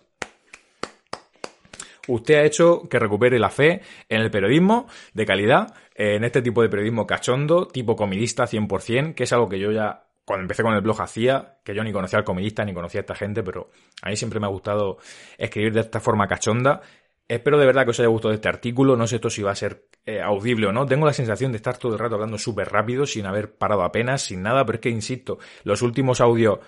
usted 2.10 2.36
ha 2.36 2.44
hecho 2.44 2.88
que 2.90 3.00
recupere 3.00 3.40
la 3.40 3.50
fe 3.50 3.82
en 4.10 4.22
el 4.22 4.32
periodismo 4.32 4.88
de 5.14 5.26
calidad, 5.26 5.74
en 5.96 6.24
este 6.24 6.42
tipo 6.42 6.62
de 6.62 6.70
periodismo 6.70 7.08
cachondo, 7.08 7.68
tipo 7.68 7.96
comidista 7.96 8.46
100%, 8.46 9.14
que 9.14 9.24
es 9.24 9.34
algo 9.34 9.48
que 9.48 9.60
yo 9.60 9.72
ya 9.72 10.06
cuando 10.26 10.44
empecé 10.44 10.62
con 10.62 10.74
el 10.74 10.82
blog 10.82 11.02
hacía, 11.02 11.58
que 11.64 11.74
yo 11.74 11.84
ni 11.84 11.92
conocía 11.92 12.20
al 12.20 12.26
comidista 12.26 12.64
ni 12.64 12.74
conocía 12.74 13.00
a 13.00 13.02
esta 13.02 13.16
gente, 13.16 13.42
pero 13.42 13.72
a 14.04 14.10
mí 14.10 14.16
siempre 14.16 14.40
me 14.40 14.46
ha 14.46 14.50
gustado 14.50 14.98
escribir 15.38 15.74
de 15.74 15.80
esta 15.82 16.00
forma 16.00 16.28
cachonda. 16.28 16.82
Espero 17.28 17.58
de 17.58 17.66
verdad 17.66 17.84
que 17.84 17.92
os 17.92 18.00
haya 18.00 18.10
gustado 18.10 18.34
este 18.34 18.48
artículo, 18.48 18.96
no 18.96 19.08
sé 19.08 19.16
esto 19.16 19.30
si 19.30 19.42
va 19.42 19.52
a 19.52 19.56
ser 19.56 19.86
eh, 20.06 20.22
audible 20.22 20.68
o 20.68 20.72
no, 20.72 20.86
tengo 20.86 21.06
la 21.06 21.14
sensación 21.14 21.52
de 21.52 21.58
estar 21.58 21.78
todo 21.78 21.94
el 21.94 22.00
rato 22.00 22.16
hablando 22.16 22.38
súper 22.38 22.70
rápido, 22.70 23.06
sin 23.06 23.26
haber 23.26 23.56
parado 23.56 23.84
apenas, 23.84 24.22
sin 24.22 24.42
nada, 24.42 24.66
pero 24.66 24.78
es 24.78 24.82
que, 24.82 24.90
insisto, 24.90 25.40
los 25.64 25.82
últimos 25.82 26.22
audios 26.22 26.60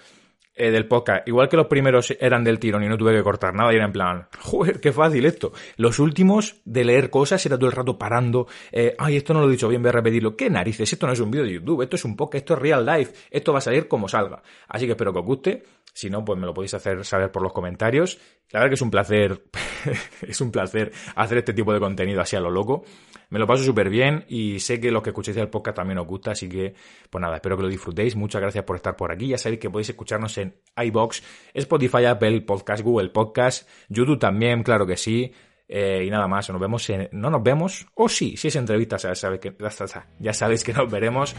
eh, 0.54 0.72
del 0.72 0.88
podcast, 0.88 1.28
igual 1.28 1.48
que 1.50 1.58
los 1.58 1.68
primeros 1.68 2.12
eran 2.20 2.44
del 2.44 2.60
tirón 2.60 2.84
y 2.84 2.88
no 2.88 2.98
tuve 2.98 3.14
que 3.14 3.24
cortar 3.24 3.54
nada, 3.54 3.72
y 3.72 3.78
era 3.78 3.86
en 3.86 3.92
plan, 3.92 4.28
joder, 4.40 4.80
qué 4.80 4.92
fácil 4.92 5.26
esto. 5.26 5.54
Los 5.78 6.00
últimos 6.00 6.62
de 6.66 6.84
leer 6.84 7.10
cosas 7.10 7.46
era 7.46 7.58
todo 7.58 7.68
el 7.68 7.76
rato 7.76 7.98
parando, 7.98 8.48
eh, 8.72 8.96
ay, 8.98 9.18
esto 9.18 9.34
no 9.34 9.42
lo 9.42 9.48
he 9.48 9.52
dicho 9.52 9.68
bien, 9.68 9.82
voy 9.82 9.90
a 9.90 9.94
repetirlo. 9.94 10.36
¿Qué 10.36 10.50
narices? 10.50 10.92
Esto 10.92 11.08
no 11.08 11.14
es 11.14 11.20
un 11.20 11.32
vídeo 11.32 11.46
de 11.46 11.54
YouTube, 11.54 11.82
esto 11.82 11.96
es 11.96 12.06
un 12.06 12.16
podcast, 12.16 12.42
esto 12.42 12.54
es 12.56 12.60
real 12.60 12.86
life, 12.86 13.14
esto 13.30 13.54
va 13.54 13.60
a 13.60 13.62
salir 13.62 13.88
como 13.88 14.08
salga. 14.08 14.44
Así 14.68 14.86
que 14.86 14.92
espero 14.92 15.14
que 15.14 15.20
os 15.20 15.26
guste. 15.26 15.64
Si 15.94 16.10
no, 16.10 16.24
pues 16.24 16.40
me 16.40 16.46
lo 16.46 16.54
podéis 16.54 16.74
hacer 16.74 17.04
saber 17.06 17.32
por 17.32 17.44
los 17.44 17.54
comentarios. 17.54 18.18
La 18.52 18.60
verdad 18.60 18.72
que 18.72 18.76
es 18.76 18.82
un 18.82 18.92
placer, 18.92 19.44
es 20.22 20.42
un 20.42 20.52
placer 20.52 20.92
hacer 21.16 21.40
este 21.40 21.54
tipo 21.54 21.74
de 21.74 21.80
contenido 21.80 22.22
así 22.22 22.36
a 22.36 22.40
lo 22.40 22.50
loco. 22.50 22.84
Me 23.30 23.40
lo 23.40 23.48
paso 23.48 23.64
súper 23.64 23.90
bien 23.90 24.26
y 24.28 24.60
sé 24.60 24.80
que 24.80 24.92
los 24.92 25.02
que 25.04 25.12
escuchéis 25.12 25.38
el 25.38 25.50
podcast 25.50 25.78
también 25.78 26.00
os 26.00 26.08
gusta, 26.08 26.32
así 26.32 26.50
que, 26.50 26.74
pues 27.10 27.22
nada, 27.22 27.36
espero 27.36 27.56
que 27.56 27.64
lo 27.64 27.70
disfrutéis. 27.70 28.16
Muchas 28.16 28.42
gracias 28.42 28.64
por 28.66 28.76
estar 28.76 28.96
por 28.96 29.12
aquí. 29.12 29.28
Ya 29.28 29.38
sabéis 29.38 29.60
que 29.60 29.70
podéis 29.70 29.90
escucharnos 29.90 30.38
en 30.38 30.56
iBox, 30.76 31.24
Spotify, 31.54 32.06
Apple 32.06 32.42
Podcast, 32.42 32.84
Google 32.84 33.10
Podcast, 33.10 33.70
YouTube 33.88 34.20
también, 34.20 34.64
claro 34.64 34.86
que 34.86 34.98
sí. 34.98 35.34
Eh, 35.74 36.04
y 36.06 36.10
nada 36.10 36.28
más, 36.28 36.50
nos 36.50 36.60
vemos 36.60 36.90
en, 36.90 37.08
no 37.14 37.30
nos 37.30 37.42
vemos, 37.42 37.88
o 37.96 38.10
sí, 38.10 38.36
si 38.36 38.50
es 38.50 38.56
entrevista, 38.58 38.98
ya 38.98 40.34
sabéis 40.34 40.64
que 40.66 40.74
nos 40.74 40.92
veremos. 40.92 41.34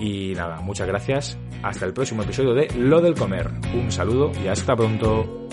Y 0.00 0.32
nada, 0.34 0.60
muchas 0.62 0.86
gracias. 0.88 1.38
Hasta 1.62 1.84
el 1.84 1.92
próximo 1.92 2.22
episodio 2.22 2.54
de 2.54 2.68
Lo 2.78 3.02
del 3.02 3.14
Comer. 3.14 3.50
Un 3.74 3.92
saludo 3.92 4.32
y 4.42 4.48
hasta 4.48 4.74
pronto. 4.74 5.46